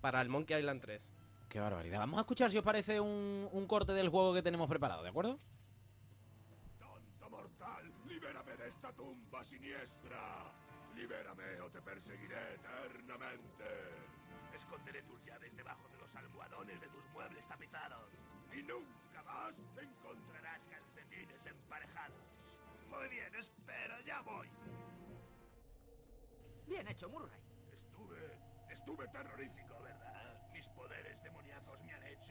[0.00, 1.06] para el Monkey Island 3.
[1.52, 1.98] Qué barbaridad.
[1.98, 5.10] Vamos a escuchar si os parece un, un corte del juego que tenemos preparado, ¿de
[5.10, 5.38] acuerdo?
[6.78, 7.92] ¡Tonto mortal!
[8.06, 10.50] ¡Libérame de esta tumba siniestra!
[10.94, 13.66] ¡Libérame o te perseguiré eternamente!
[14.54, 18.10] Esconderé tus llaves debajo de los almohadones de tus muebles tapizados.
[18.56, 22.16] Y nunca más encontrarás calcetines emparejados.
[22.88, 24.48] Muy bien, espera, ya voy.
[26.66, 27.42] Bien hecho, Murray.
[27.70, 28.38] Estuve...
[28.70, 30.22] estuve terrorífico, ¿verdad?
[30.52, 32.21] Mis poderes demoníacos me han hecho omnipotente.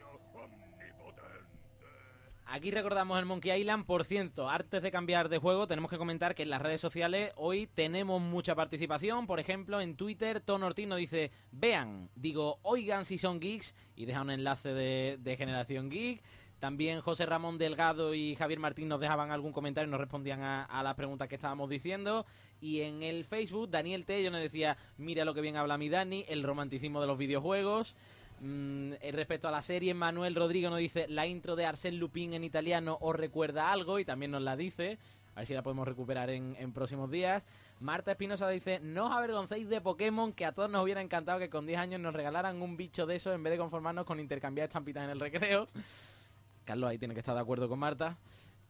[2.52, 3.86] Aquí recordamos el Monkey Island.
[3.86, 7.32] Por cierto, antes de cambiar de juego, tenemos que comentar que en las redes sociales
[7.36, 9.26] hoy tenemos mucha participación.
[9.26, 14.04] Por ejemplo, en Twitter, Tono Ortiz nos dice: Vean, digo, oigan si son geeks y
[14.04, 16.22] deja un enlace de, de Generación Geek.
[16.58, 20.64] También José Ramón Delgado y Javier Martín nos dejaban algún comentario y nos respondían a,
[20.64, 22.26] a las preguntas que estábamos diciendo.
[22.60, 26.26] Y en el Facebook, Daniel Tello nos decía: Mira lo que bien habla mi Dani,
[26.28, 27.96] el romanticismo de los videojuegos.
[28.44, 32.34] Mm, eh, respecto a la serie, Manuel Rodrigo nos dice la intro de Arsène Lupin
[32.34, 34.98] en italiano os recuerda algo y también nos la dice.
[35.36, 37.46] A ver si la podemos recuperar en, próximos días.
[37.78, 41.48] Marta Espinosa dice, no os avergoncéis de Pokémon, que a todos nos hubiera encantado que
[41.48, 44.66] con 10 años nos regalaran un bicho de eso en vez de conformarnos con intercambiar
[44.66, 45.68] estampitas en el recreo.
[46.64, 48.18] Carlos ahí tiene que estar de acuerdo con Marta.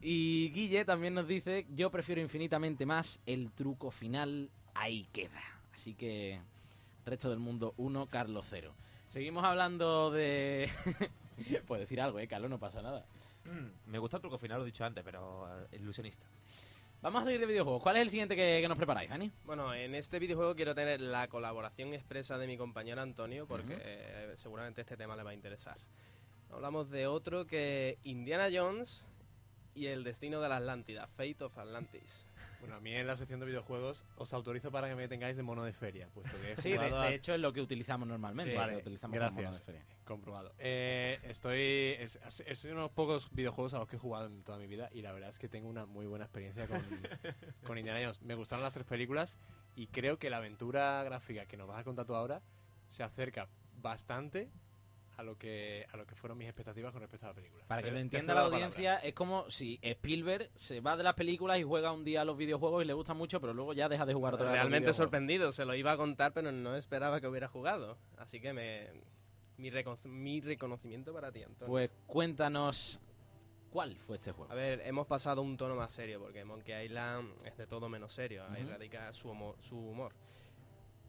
[0.02, 5.42] Y Guille también nos dice, yo prefiero infinitamente más el truco final, ahí queda.
[5.72, 6.40] Así que,
[7.06, 8.72] resto del mundo 1, Carlos 0.
[9.12, 10.70] Seguimos hablando de...
[11.66, 13.04] Puedes decir algo, eh, Carlos, no pasa nada.
[13.86, 16.24] Me gusta el truco final, lo he dicho antes, pero eh, ilusionista.
[17.02, 17.82] Vamos a seguir de videojuegos.
[17.82, 19.30] ¿Cuál es el siguiente que, que nos preparáis, Dani?
[19.44, 24.32] Bueno, en este videojuego quiero tener la colaboración expresa de mi compañero Antonio porque eh,
[24.34, 25.76] seguramente este tema le va a interesar.
[26.50, 29.04] Hablamos de otro que Indiana Jones
[29.74, 32.26] y el destino de la Atlántida, Fate of Atlantis.
[32.62, 35.42] Bueno, a mí en la sección de videojuegos os autorizo para que me tengáis de
[35.42, 38.06] mono de feria, puesto que Sí, de, jugado a- de hecho es lo que utilizamos
[38.06, 38.52] normalmente.
[38.52, 39.66] Sí, vale, utilizamos como mono gracias.
[39.66, 39.86] de feria.
[40.04, 40.54] Comprobado.
[40.58, 41.60] Eh, estoy.
[41.98, 44.68] Es, es uno de los pocos videojuegos a los que he jugado en toda mi
[44.68, 46.80] vida y la verdad es que tengo una muy buena experiencia con,
[47.66, 48.22] con Indiana Jones.
[48.22, 49.38] Me gustaron las tres películas
[49.74, 52.42] y creo que la aventura gráfica que nos vas a contar tú ahora
[52.88, 53.48] se acerca
[53.80, 54.48] bastante
[55.22, 57.64] a lo que a lo que fueron mis expectativas con respecto a la película.
[57.66, 58.56] Para que Te- lo entienda la palabra.
[58.56, 62.24] audiencia, es como si Spielberg se va de las películas y juega un día a
[62.24, 64.92] los videojuegos y le gusta mucho, pero luego ya deja de jugar otra vez Realmente
[64.92, 67.96] sorprendido, se lo iba a contar, pero no esperaba que hubiera jugado.
[68.18, 68.88] Así que me,
[69.58, 71.70] mi, recono- mi reconocimiento para ti, Antonio.
[71.70, 72.98] Pues cuéntanos
[73.70, 74.50] cuál fue este juego.
[74.52, 77.88] A ver, hemos pasado a un tono más serio, porque Monkey Island es de todo
[77.88, 78.72] menos serio, ahí Ujú.
[78.72, 80.12] radica su, humo- su humor.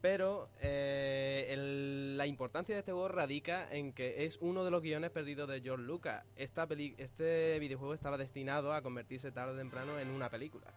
[0.03, 4.81] Pero eh, el- la importancia de este juego radica en que es uno de los
[4.81, 6.25] guiones perdidos de George Lucas.
[6.35, 10.67] Esta peli- este videojuego estaba destinado a convertirse tarde o temprano en una película.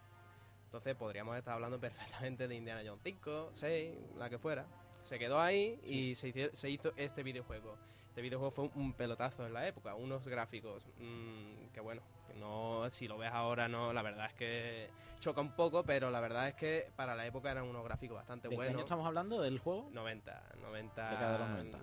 [0.67, 1.81] Entonces podríamos estar hablando
[2.21, 4.65] perfectamente de Indiana Jones 5, 6, la que fuera.
[5.03, 7.77] Se quedó ahí y se hizo, se hizo este videojuego.
[8.11, 12.01] Este videojuego fue un pelotazo en la época, unos gráficos mm, que bueno,
[12.37, 16.21] no, si lo ves ahora no, la verdad es que choca un poco, pero la
[16.21, 18.75] verdad es que para la época eran unos gráficos bastante ¿De qué buenos.
[18.75, 19.89] año estamos hablando del juego?
[19.93, 21.11] 90, 90.
[21.11, 21.79] Década de los 90.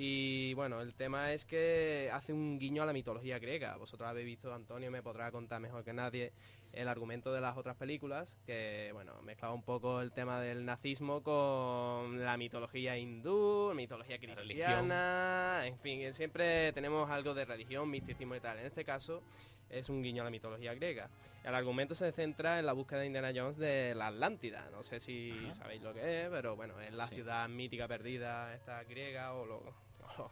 [0.00, 3.76] Y bueno, el tema es que hace un guiño a la mitología griega.
[3.76, 6.32] Vosotros habéis visto, Antonio me podrá contar mejor que nadie
[6.72, 11.22] el argumento de las otras películas, que bueno, mezclaba un poco el tema del nazismo
[11.22, 18.40] con la mitología hindú, mitología cristiana, en fin, siempre tenemos algo de religión, misticismo y
[18.40, 18.58] tal.
[18.58, 19.22] En este caso
[19.70, 21.10] es un guiño a la mitología griega.
[21.44, 24.68] El argumento se centra en la búsqueda de Indiana Jones de la Atlántida.
[24.70, 27.16] No sé si sabéis lo que es, pero bueno, es la Sí.
[27.16, 29.62] ciudad mítica perdida, esta griega o lo,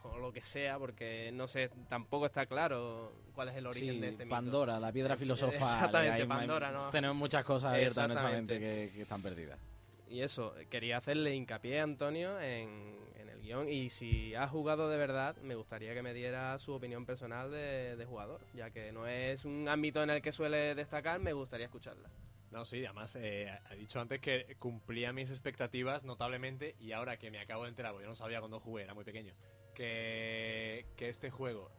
[0.03, 3.99] o lo que sea, porque no sé, tampoco está claro cuál es el origen Sí,
[3.99, 4.35] de este mito.
[4.35, 5.55] Pandora, la piedra filosofal.
[5.61, 6.89] Exactamente, Hay- hay- Pandora, ¿no?
[6.89, 8.89] Tenemos muchas cosas abiertas en nuestra mente Exactamente.
[8.91, 9.59] que, que están perdidas.
[10.09, 13.67] Y eso, quería hacerle hincapié a Antonio en, en el guion.
[13.67, 17.95] Y si ha jugado de verdad, me gustaría que me diera su opinión personal de,
[17.97, 21.65] de jugador, ya que no es un ámbito en el que suele destacar, me gustaría
[21.65, 22.09] escucharla.
[22.51, 27.29] No, sí, además eh, ha dicho antes que cumplía mis expectativas notablemente y ahora que
[27.29, 29.33] me acabo de enterar, porque yo no sabía cuando jugué, era muy pequeño,
[29.77, 31.69] que, que este juego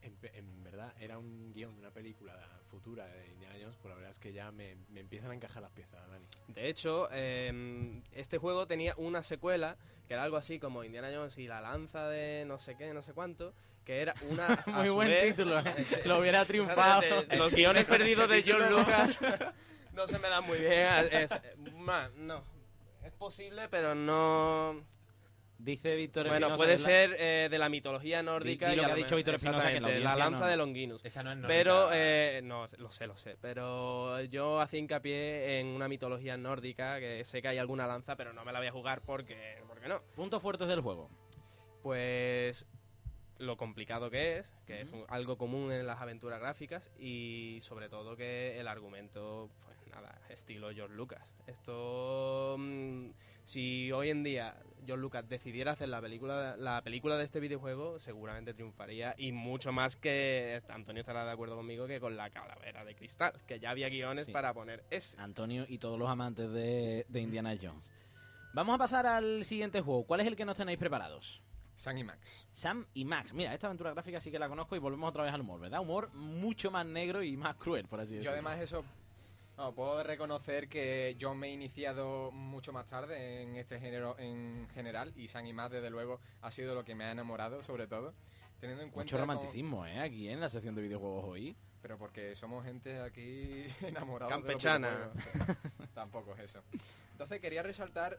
[0.00, 2.32] en, en verdad era un guion de una película
[2.70, 5.62] futura de Indiana Jones, pues la verdad es que ya me, me empiezan a encajar
[5.62, 6.24] las piezas, Dani.
[6.48, 9.76] De hecho, eh, este juego tenía una secuela
[10.08, 13.02] que era algo así como Indiana Jones y la lanza de no sé qué, no
[13.02, 13.52] sé cuánto,
[13.84, 14.46] que era una...
[14.66, 15.74] a Muy buen vez- título, ¿eh?
[16.06, 17.02] Lo hubiera triunfado.
[17.02, 17.36] exactamente.
[17.36, 18.70] Los guiones perdidos de título.
[18.70, 19.18] Lucas
[19.92, 20.88] no se me dan muy bien.
[21.10, 21.32] Es,
[21.74, 22.42] ma, no,
[23.04, 24.82] es posible, pero no...
[25.58, 28.66] Dice Víctor Bueno, Espinosa puede ser eh, de la mitología nórdica.
[28.68, 30.56] Di- di lo y que ha dicho Víctor Espinosa, que la la lanza no- de
[30.56, 31.04] Longinus.
[31.04, 31.58] esa no es nórdica.
[31.58, 33.36] Pero, eh, no, lo sé, lo sé.
[33.40, 38.32] Pero yo hacía hincapié en una mitología nórdica, que sé que hay alguna lanza, pero
[38.34, 40.02] no me la voy a jugar porque, porque no.
[40.14, 41.08] Puntos fuertes del juego.
[41.82, 42.66] Pues
[43.38, 47.88] lo complicado que es, que es un- algo común en las aventuras gráficas y sobre
[47.88, 51.34] todo que el argumento, pues nada, estilo George Lucas.
[51.46, 53.10] Esto, mm,
[53.44, 57.98] si hoy en día George Lucas decidiera hacer la película, la película de este videojuego,
[57.98, 62.84] seguramente triunfaría y mucho más que Antonio estará de acuerdo conmigo que con la calavera
[62.84, 64.32] de cristal, que ya había guiones Sí.
[64.32, 65.18] para poner ese.
[65.20, 67.92] Antonio y todos los amantes de, de Indiana Jones.
[68.54, 70.04] Vamos a pasar al siguiente juego.
[70.04, 71.42] ¿Cuál es el que nos tenéis preparados?
[71.74, 72.46] Sam y Max.
[72.52, 73.34] Sam y Max.
[73.34, 75.80] Mira, esta aventura gráfica sí que la conozco y volvemos otra vez al humor, ¿verdad?
[75.80, 78.30] Humor mucho más negro y más cruel, por así decirlo.
[78.30, 78.82] Yo además eso
[79.56, 84.68] no, puedo reconocer que yo me he iniciado mucho más tarde en este género en
[84.74, 87.86] general y San y Max desde luego ha sido lo que me ha enamorado sobre
[87.86, 88.14] todo
[88.60, 90.00] teniendo en cuenta Mucho romanticismo, ¿eh?
[90.00, 91.56] Aquí en la sección de videojuegos hoy.
[91.82, 95.10] pero porque somos gente aquí enamorada Campechana.
[95.94, 96.62] tampoco es eso
[97.12, 98.18] entonces quería resaltar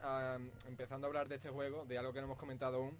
[0.67, 2.97] empezando a hablar de este juego de algo que no hemos comentado aún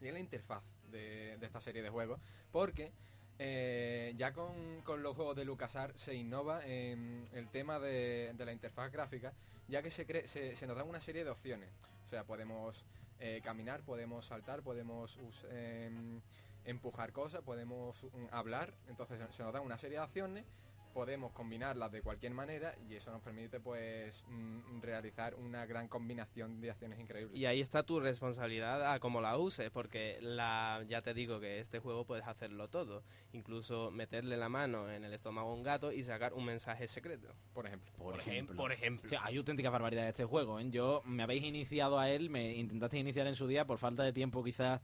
[0.00, 2.20] y es la interfaz de, de esta serie de juegos
[2.50, 2.92] porque
[3.38, 8.44] eh, ya con, con los juegos de LucasArts se innova en el tema de, de
[8.44, 9.32] la interfaz gráfica,
[9.68, 11.68] ya que se, cre- se, nos dan una serie de opciones.
[12.06, 12.84] O sea, podemos
[13.20, 15.18] eh, caminar, podemos saltar, podemos
[15.50, 16.20] em,
[16.64, 18.72] empujar cosas, podemos mm, hablar.
[18.88, 20.44] Entonces se- nos dan una serie de acciones,
[20.92, 26.60] podemos combinarlas de cualquier manera y eso nos permite pues mm, realizar una gran combinación
[26.60, 27.36] de acciones increíbles.
[27.36, 31.58] Y ahí está tu responsabilidad a cómo la uses, porque la, ya te digo que
[31.60, 35.92] este juego puedes hacerlo todo, incluso meterle la mano en el estómago a un gato
[35.92, 37.28] y sacar un mensaje secreto.
[37.52, 37.90] Por ejemplo.
[37.96, 38.54] Por, Por ejemplo.
[38.54, 39.06] ejem- por ejemplo.
[39.06, 40.68] O sea, hay auténticas barbaridades de este juego, ¿eh?
[40.70, 44.12] Yo, me habéis iniciado a él, me intentaste iniciar en su día por falta de
[44.12, 44.80] tiempo quizás...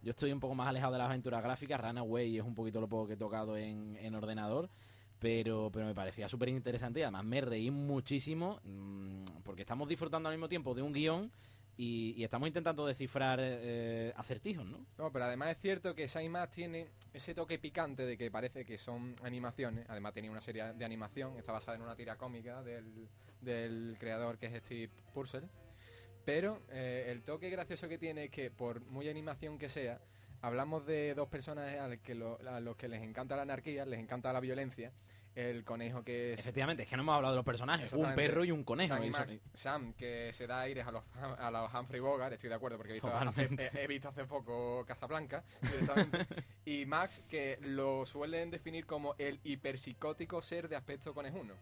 [0.00, 2.86] Yo estoy un poco más alejado de las aventuras gráficas, Runaway es un poquito lo
[2.88, 4.70] poco que he tocado en, en ordenador,
[5.18, 10.28] pero, pero me parecía súper interesante y además me reí muchísimo mm, porque estamos disfrutando
[10.28, 11.30] al mismo tiempo de un guion
[11.76, 14.84] y, y estamos intentando descifrar eh, acertijos, ¿no?
[14.98, 18.64] No, pero además es cierto que Shine Max tiene ese toque picante de que parece
[18.64, 19.86] que son animaciones.
[19.88, 23.08] Además tenía una serie de animación, está basada en una tira cómica del,
[23.40, 25.44] del creador que es Steve Purcell.
[26.24, 30.00] Pero eh, el toque gracioso que tiene es que por muy animación que sea,
[30.42, 33.84] hablamos de dos personajes a los que, lo- a los que les encanta la anarquía,
[33.84, 34.92] les encanta la violencia.
[35.34, 36.40] El conejo que es...
[36.40, 38.96] Efectivamente, es que no hemos hablado de los personajes, un perro y un conejo.
[39.54, 42.76] Sam, y que se da aires a los, a los Humphrey Bogart, estoy de acuerdo,
[42.76, 43.70] porque he visto, hace, Totalmente.
[43.72, 45.44] he, he visto hace poco Casablanca,
[46.64, 51.54] y Max, que lo suelen definir como el hiperpsicótico ser de aspecto conejuno.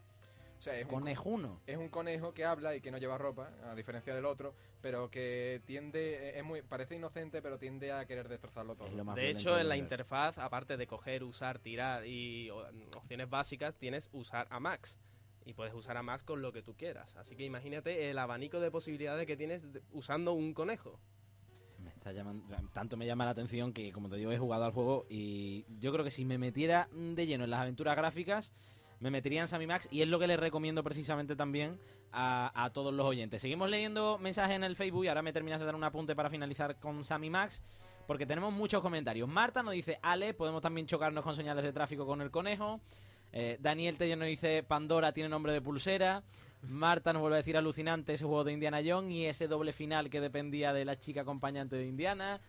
[0.59, 1.61] O sea, es un, Conejuno.
[1.67, 5.11] es un conejo que habla y que no lleva ropa, a diferencia del otro, pero
[5.11, 8.89] que tiende, es muy, parece inocente, pero tiende a querer destrozarlo todo.
[9.15, 14.47] De hecho, en la interfaz, aparte de coger, usar, tirar y opciones básicas, tienes usar
[14.51, 14.99] a Max.
[15.45, 17.15] Y puedes usar a Max con lo que tú quieras.
[17.17, 20.99] Así que imagínate el abanico de posibilidades que tienes usando un conejo.
[21.79, 24.73] Me está llamando, tanto me llama la atención que, como te digo, he jugado al
[24.73, 28.53] juego y yo creo que si me metiera de lleno en las aventuras gráficas,
[29.01, 31.79] me metería en Sammy Max y es lo que les recomiendo precisamente también
[32.13, 33.43] a, a todos los oyentes.
[33.43, 36.31] Seguimos leyendo mensajes en el Facebook y ahora me terminas de dar un apunte para
[36.31, 37.63] finalizar con Sammy Max
[38.07, 39.29] porque tenemos muchos comentarios.
[39.29, 42.81] Marta nos dice, Ale, podemos también chocarnos con señales de tráfico con el conejo.
[43.33, 46.23] Eh, Daniel Tello nos dice, Pandora tiene nombre de pulsera.
[46.63, 50.09] Marta nos vuelve a decir alucinante ese juego de Indiana Jones y ese doble final
[50.09, 52.41] que dependía de la chica acompañante de Indiana.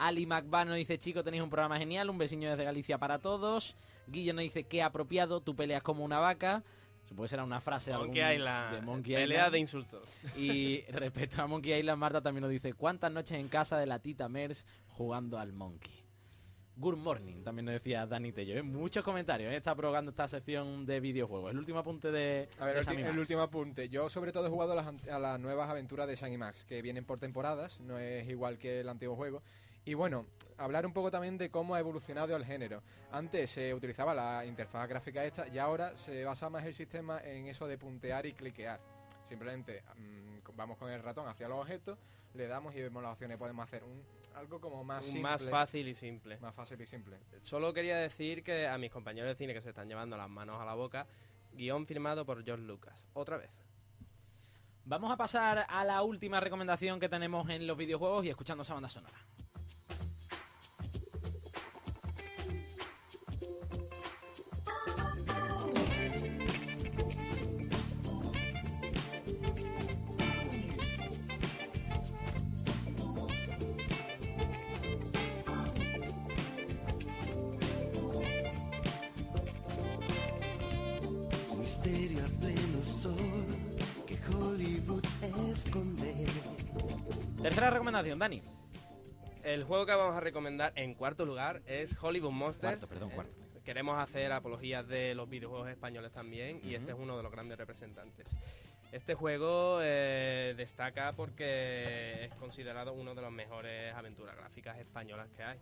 [0.00, 3.76] Ali McBahon nos dice, chico, tenéis un programa genial, un besiño desde Galicia para todos.
[4.06, 6.62] Guillo nos dice, qué apropiado, tú peleas como una vaca.
[7.04, 9.52] Supongo que será una frase Monkey algún- Island, de Monkey pelea Island.
[9.52, 10.16] de insultos.
[10.36, 13.98] Y respecto a Monkey Island, Marta también nos dice, ¿cuántas noches en casa de la
[13.98, 15.92] tita Mers jugando al Monkey?
[16.76, 18.54] Good morning, también nos decía Dani Tello.
[18.56, 18.62] ¿eh?
[18.62, 19.56] Muchos comentarios, ¿eh?
[19.56, 21.50] está probando esta sección de videojuegos.
[21.50, 23.10] El último apunte de, A ver, de el, Max.
[23.12, 23.88] el último apunte.
[23.90, 26.64] Yo sobre todo he jugado a las, a las nuevas aventuras de Shang y Max,
[26.64, 29.42] que vienen por temporadas, no es igual que el antiguo juego.
[29.84, 30.26] Y bueno,
[30.58, 32.82] hablar un poco también de cómo ha evolucionado el género.
[33.10, 37.46] Antes se utilizaba la interfaz gráfica esta y ahora se basa más el sistema en
[37.46, 38.80] eso de puntear y cliquear.
[39.24, 41.98] Simplemente mm, vamos con el ratón hacia los objetos,
[42.34, 43.38] le damos y vemos las opciones.
[43.38, 44.02] Podemos hacer un,
[44.34, 45.30] algo como más Un simple.
[45.30, 46.38] más fácil y simple.
[46.38, 47.18] Más fácil y simple.
[47.40, 50.60] Solo quería decir que a mis compañeros de cine que se están llevando las manos
[50.60, 51.06] a la boca,
[51.52, 53.06] guion firmado por George Lucas.
[53.14, 53.50] Otra vez.
[54.84, 58.74] Vamos a pasar a la última recomendación que tenemos en los videojuegos y escuchando esa
[58.74, 59.18] banda sonora.
[88.02, 88.42] Recomendación, Dani.
[89.42, 92.80] El juego que vamos a recomendar en cuarto lugar es Hollywood Monsters.
[92.80, 93.32] Cuarto, perdón, Eh, cuarto.
[93.64, 97.56] queremos hacer apologías de los videojuegos españoles también y este es uno de los grandes
[97.56, 98.36] representantes.
[98.92, 105.42] Este juego eh, destaca porque es considerado uno de los mejores aventuras gráficas españolas que
[105.44, 105.58] hay.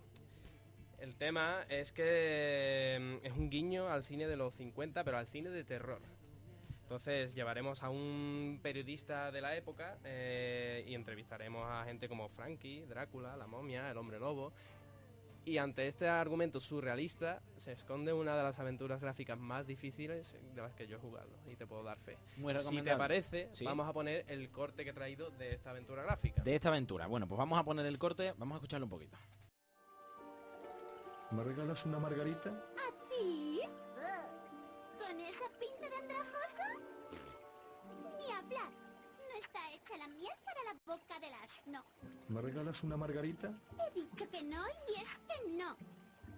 [0.98, 5.26] El tema es que mm, es un guiño al cine de los 50, pero al
[5.28, 6.00] cine de terror.
[6.88, 12.86] Entonces llevaremos a un periodista de la época eh, y entrevistaremos a gente como Frankie,
[12.86, 14.54] Drácula, la momia, el hombre lobo.
[15.44, 20.62] Y ante este argumento surrealista se esconde una de las aventuras gráficas más difíciles de
[20.62, 22.16] las que yo he jugado y te puedo dar fe.
[22.38, 23.66] Muy si te parece, Sí.
[23.66, 26.42] vamos a poner el corte que he traído de esta aventura gráfica.
[26.42, 27.06] De esta aventura.
[27.06, 29.18] Bueno, pues vamos a poner el corte, vamos a escucharlo un poquito.
[31.32, 32.48] ¿Me regalas una margarita?
[32.88, 33.60] ¿Así?
[35.08, 36.64] ¿Con esa pinta de andrajoso?
[38.18, 38.70] Ni hablar.
[39.16, 41.82] No está hecha la miel para la boca del asno.
[42.28, 43.50] ¿Me regalas una margarita?
[43.86, 45.76] He dicho que no y es que no.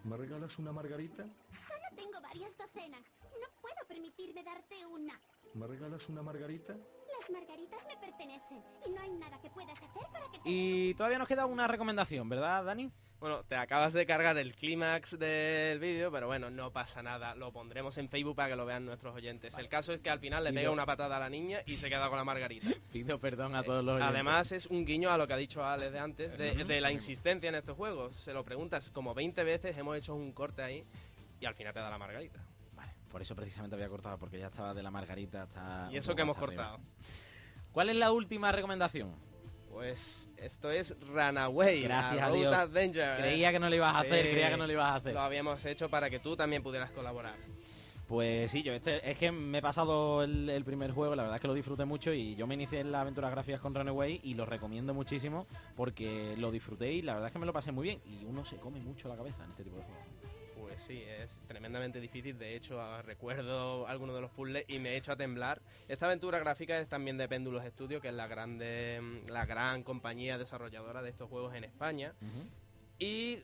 [0.04, 1.24] ¿Me regalas una margarita?
[1.24, 3.02] Solo tengo varias docenas.
[3.40, 5.20] No puedo permitirme darte una.
[5.54, 6.76] ¿Me regalas una margarita?
[7.20, 10.48] Las margaritas me pertenecen y no hay nada que puedas hacer para que te...
[10.50, 12.90] Y todavía nos queda una recomendación, ¿verdad, Dani?
[13.20, 17.34] Bueno, te acabas de cargar el clímax del vídeo, pero bueno, no pasa nada.
[17.34, 19.54] Lo pondremos en Facebook para que lo vean nuestros oyentes.
[19.58, 21.74] El caso es que al final le Pido- pega una patada a la niña y
[21.74, 22.66] se queda con la margarita.
[22.92, 24.08] Pido perdón a todos los oyentes.
[24.14, 26.92] Además, es un guiño a lo que ha dicho Alex de antes, de, de la
[26.92, 28.16] insistencia en estos juegos.
[28.16, 30.82] Se lo preguntas como 20 veces, hemos hecho un corte ahí
[31.40, 32.40] y al final te da la margarita.
[33.10, 35.88] Por eso precisamente había cortado, porque ya estaba de la margarita hasta...
[35.90, 36.70] Y eso que hemos arriba.
[36.70, 36.88] cortado.
[37.72, 39.14] ¿Cuál es la última recomendación?
[39.70, 41.82] Pues esto es Runaway.
[41.82, 42.54] Gracias a Dios.
[42.54, 43.16] Adventure.
[43.16, 45.14] Creía que no lo ibas a hacer, creía que no lo ibas a hacer.
[45.14, 47.34] Lo habíamos hecho para que tú también pudieras colaborar.
[48.08, 51.36] Pues sí, yo este, es que me he pasado el, el primer juego, la verdad
[51.36, 54.20] es que lo disfruté mucho y yo me inicié en las aventuras gráficas con Runaway
[54.24, 55.46] y lo recomiendo muchísimo
[55.76, 58.44] porque lo disfruté y la verdad es que me lo pasé muy bien y uno
[58.44, 60.19] se come mucho la cabeza en este tipo de juegos.
[60.80, 62.38] Pues sí, es tremendamente difícil.
[62.38, 65.60] De hecho, ah, recuerdo algunos de los puzzles y me he hecho a temblar.
[65.88, 69.82] Esta aventura gráfica es también de Péndulos Studio, que es la, grande, mm, la gran
[69.82, 72.14] compañía desarrolladora de estos juegos en España.
[72.98, 73.40] Y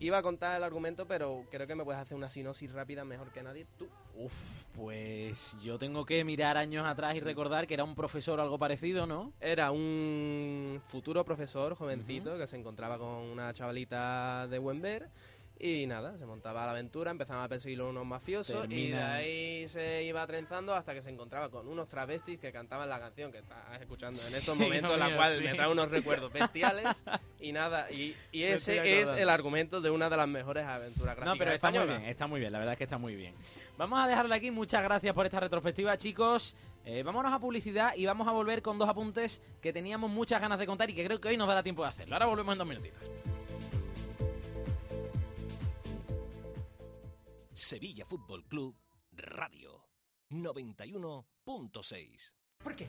[0.00, 3.30] iba a contar el argumento, pero creo que me puedes hacer una sinopsis rápida mejor
[3.30, 3.66] que nadie.
[3.78, 3.86] Tú.
[4.16, 8.42] Uf, pues yo tengo que mirar años atrás y recordar que era un profesor o
[8.42, 9.32] algo parecido, ¿no?
[9.40, 15.10] Era un futuro profesor jovencito que se encontraba con una chavalita de buen ver
[15.58, 19.66] Y nada, se montaba la aventura, empezaban a perseguirlo unos mafiosos y de Termina- ahí
[19.68, 23.38] se iba trenzando hasta que se encontraba con unos travestis que cantaban la canción que
[23.38, 25.44] estás escuchando en estos momentos, la mío, cual sí.
[25.44, 27.02] me trae unos recuerdos bestiales.
[27.40, 31.34] y nada, y, y ese es el argumento de una de las mejores aventuras gráficas
[31.34, 32.00] No, pero está muy españolas.
[32.00, 33.34] bien, está muy bien, la verdad es que está muy bien.
[33.78, 36.54] Vamos a dejarlo aquí, muchas gracias por esta retrospectiva, chicos.
[36.84, 40.58] Eh, vámonos a publicidad y vamos a volver con dos apuntes que teníamos muchas ganas
[40.58, 42.14] de contar y que creo que hoy nos dará tiempo de hacerlo.
[42.14, 43.10] Ahora volvemos en dos minutitos.
[47.56, 48.76] Sevilla Fútbol Club
[49.12, 49.88] Radio
[50.28, 52.34] 91.6.
[52.62, 52.86] ¿Por qué?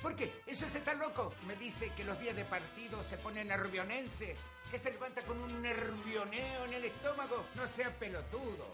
[0.00, 0.40] ¿Por qué?
[0.46, 1.34] Eso es tan loco.
[1.48, 4.36] Me dice que los días de partido se pone nervionense,
[4.70, 7.44] que se levanta con un nervioneo en el estómago.
[7.56, 8.68] No sea pelotudo.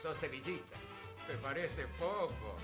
[0.00, 0.78] Sos sevillista.
[1.26, 2.56] Te parece poco.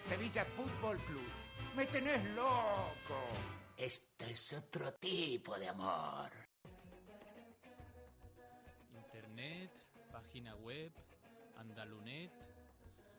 [0.00, 1.28] Sevilla Fútbol Club.
[1.76, 3.28] Me tenés loco.
[3.76, 6.32] Esto es otro tipo de amor.
[8.94, 9.70] Internet,
[10.10, 10.90] página web,
[11.64, 12.30] Andalunet.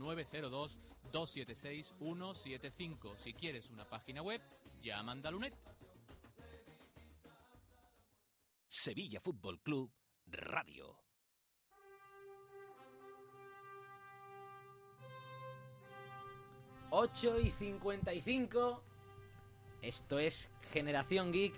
[1.16, 3.16] 902-276-175.
[3.16, 4.42] Si quieres una página web,
[4.82, 5.54] llama a Andalunet.
[8.68, 9.90] Sevilla Fútbol Club
[10.26, 10.98] Radio.
[16.90, 18.82] Ocho y 55.
[19.82, 21.54] Esto es Generación Geek.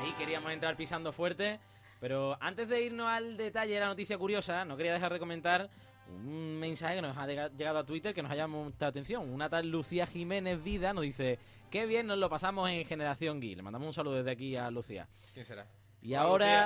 [0.00, 1.58] Ahí queríamos entrar pisando fuerte.
[2.00, 5.68] Pero antes de irnos al detalle de la noticia curiosa, no quería dejar de comentar
[6.08, 9.28] un mensaje que nos ha llega- llegado a Twitter que nos ha llamado mucha atención.
[9.30, 11.38] Una tal Lucía Jiménez Vida nos dice,
[11.70, 13.56] qué bien nos lo pasamos en Generación Geek.
[13.56, 15.06] Le mandamos un saludo desde aquí a Lucía.
[15.34, 15.66] ¿Quién será?
[16.02, 16.62] Y Hola, ahora,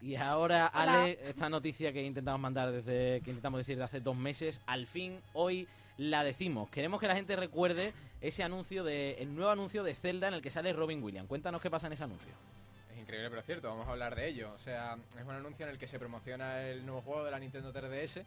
[0.00, 0.08] Lucía.
[0.12, 1.02] y ahora, Hola.
[1.02, 4.86] Ale, esta noticia que intentamos mandar desde, que intentamos decir de hace dos meses, al
[4.86, 5.66] fin hoy
[5.96, 6.70] la decimos.
[6.70, 10.42] Queremos que la gente recuerde ese anuncio de, el nuevo anuncio de Zelda en el
[10.42, 11.28] que sale Robin Williams.
[11.28, 12.32] Cuéntanos qué pasa en ese anuncio.
[12.92, 14.52] Es increíble, pero cierto, vamos a hablar de ello.
[14.54, 17.38] O sea, es un anuncio en el que se promociona el nuevo juego de la
[17.40, 18.22] Nintendo 3DS.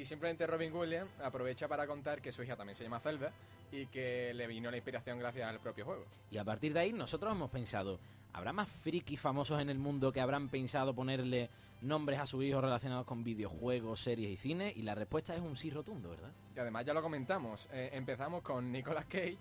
[0.00, 3.30] Y simplemente Robin Williams aprovecha para contar que su hija también se llama Zelda
[3.70, 6.06] y que le vino la inspiración gracias al propio juego.
[6.30, 8.00] Y a partir de ahí nosotros hemos pensado,
[8.32, 11.50] ¿habrá más frikis famosos en el mundo que habrán pensado ponerle
[11.82, 14.72] nombres a sus hijos relacionados con videojuegos, series y cine?
[14.74, 16.30] Y la respuesta es un sí rotundo, ¿verdad?
[16.56, 19.36] Y además ya lo comentamos, eh, empezamos con Nicolas Cage,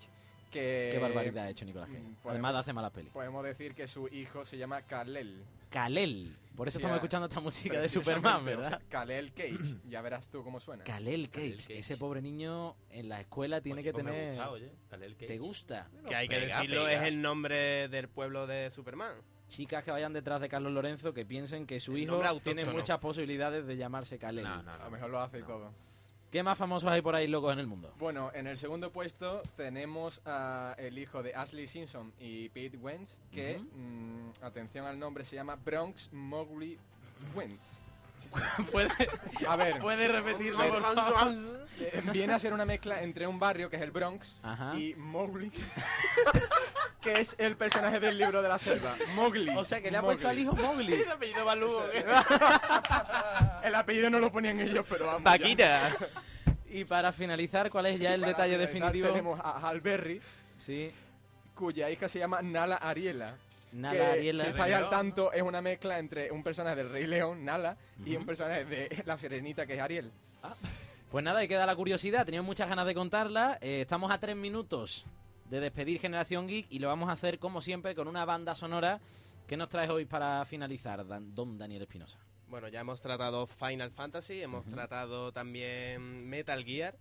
[0.52, 0.90] que...
[0.92, 2.02] Qué barbaridad ha hecho Nicolas Cage.
[2.02, 3.14] mm, Además de hacer malas pelis.
[3.14, 5.42] Podemos decir que su hijo se llama Kalel.
[5.70, 6.36] Kalel.
[6.60, 8.68] Por eso Sí, estamos ah, escuchando esta música de Superman, o ¿verdad?
[8.68, 10.84] sea, Kalel Cage, ya verás tú cómo suena.
[10.84, 11.80] Kalel Cage.
[11.80, 14.28] Ese pobre niño en la escuela tiene que pues me tener...
[14.36, 14.72] gusta, oye,
[15.16, 15.90] ¿Te gusta?
[16.06, 19.14] Que hay que decirlo, es el nombre del pueblo de Superman.
[19.48, 23.00] Chicas que vayan detrás de Carlos Lorenzo que piensen que su El hijo tiene muchas
[23.00, 24.46] posibilidades de llamarse Kalel.
[24.46, 25.72] A lo mejor lo hace y todo.
[26.32, 27.92] ¿Qué más famosos hay por ahí locos en el mundo?
[27.98, 33.18] Bueno, en el segundo puesto tenemos a el hijo de Ashley Simpson y Pete Wentz,
[33.32, 36.78] que, mm, atención al nombre, se llama Bronx Mowgli
[37.36, 37.80] Wentz.
[38.72, 38.90] ¿Puede,
[39.48, 41.34] a ver, ¿Puede repetirlo, por favor?
[41.80, 44.76] Eh, Viene a ser una mezcla entre un barrio, que es el Bronx, Ajá.
[44.78, 45.50] y Mowgli,
[47.02, 48.96] que es el personaje del libro de la selva.
[49.16, 49.50] Mowgli.
[49.56, 50.94] O sea, que le ha puesto al hijo Mowgli.
[51.02, 51.70] El apellido Balú.
[53.64, 55.22] el apellido no lo ponían ellos, pero vamos.
[55.24, 55.92] Paquita.
[56.70, 59.08] Y para finalizar, ¿cuál es ya el detalle definitivo?
[59.08, 60.22] Tenemos a Hal Berry,
[60.58, 60.92] sí.
[61.56, 63.36] cuya hija se llama Nala Ariela.
[63.72, 64.44] Nala que, Ariela.
[64.44, 68.16] Si estáis al tanto, es una mezcla entre un personaje del Rey León, Nala, y
[68.16, 70.12] un personaje de La Sirenita, que es Ariel.
[71.12, 72.26] Pues nada, ahí queda la curiosidad.
[72.26, 73.58] Teníamos muchas ganas de contarla.
[73.62, 75.06] Eh, estamos a tres minutos
[75.50, 79.00] de despedir Generación Geek y lo vamos a hacer, como siempre, con una banda sonora.
[79.48, 82.20] ¿Qué nos traes hoy para finalizar, Dan- don Daniel Espinosa?
[82.48, 86.96] Bueno, ya hemos tratado Final Fantasy, hemos tratado también Metal Gear.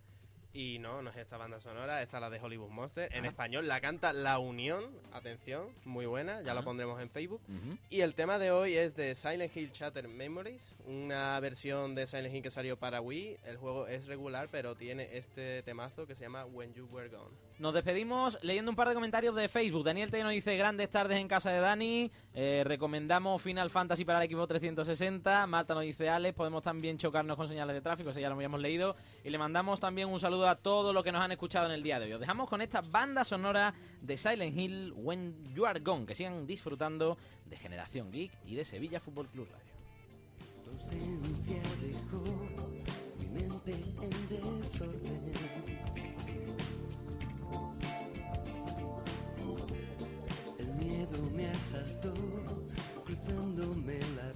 [0.51, 3.07] Y no, no es esta banda sonora, esta es la de Hollywood Monster.
[3.15, 4.83] En español la canta La Unión,
[5.13, 6.55] atención, muy buena, ya Ah.
[6.55, 7.41] la pondremos en Facebook.
[7.89, 12.33] Y el tema de hoy es de Silent Hill Shattered Memories, una versión de Silent
[12.33, 13.37] Hill que salió para Wii.
[13.45, 17.35] El juego es regular, pero tiene este temazo que se llama When You Were Gone.
[17.59, 19.83] Nos despedimos leyendo un par de comentarios de Facebook.
[19.83, 22.09] Daniel T nos dice grandes tardes en casa de Dani.
[22.33, 25.45] Eh, recomendamos Final Fantasy para el equipo 360.
[25.45, 28.61] Marta nos dice Alex, podemos también chocarnos con señales de tráfico, eso ya lo habíamos
[28.61, 28.95] leído.
[29.25, 31.83] Y le mandamos también un saludo a todos los que nos han escuchado en el
[31.83, 32.13] día de hoy.
[32.13, 36.05] Os dejamos con esta banda sonora de Silent Hill When You Are Gone.
[36.05, 39.73] Que sigan disfrutando de Generación Geek y de Sevilla Fútbol Club Radio.
[51.71, 52.11] pasas tú
[53.05, 54.28] cruzándome la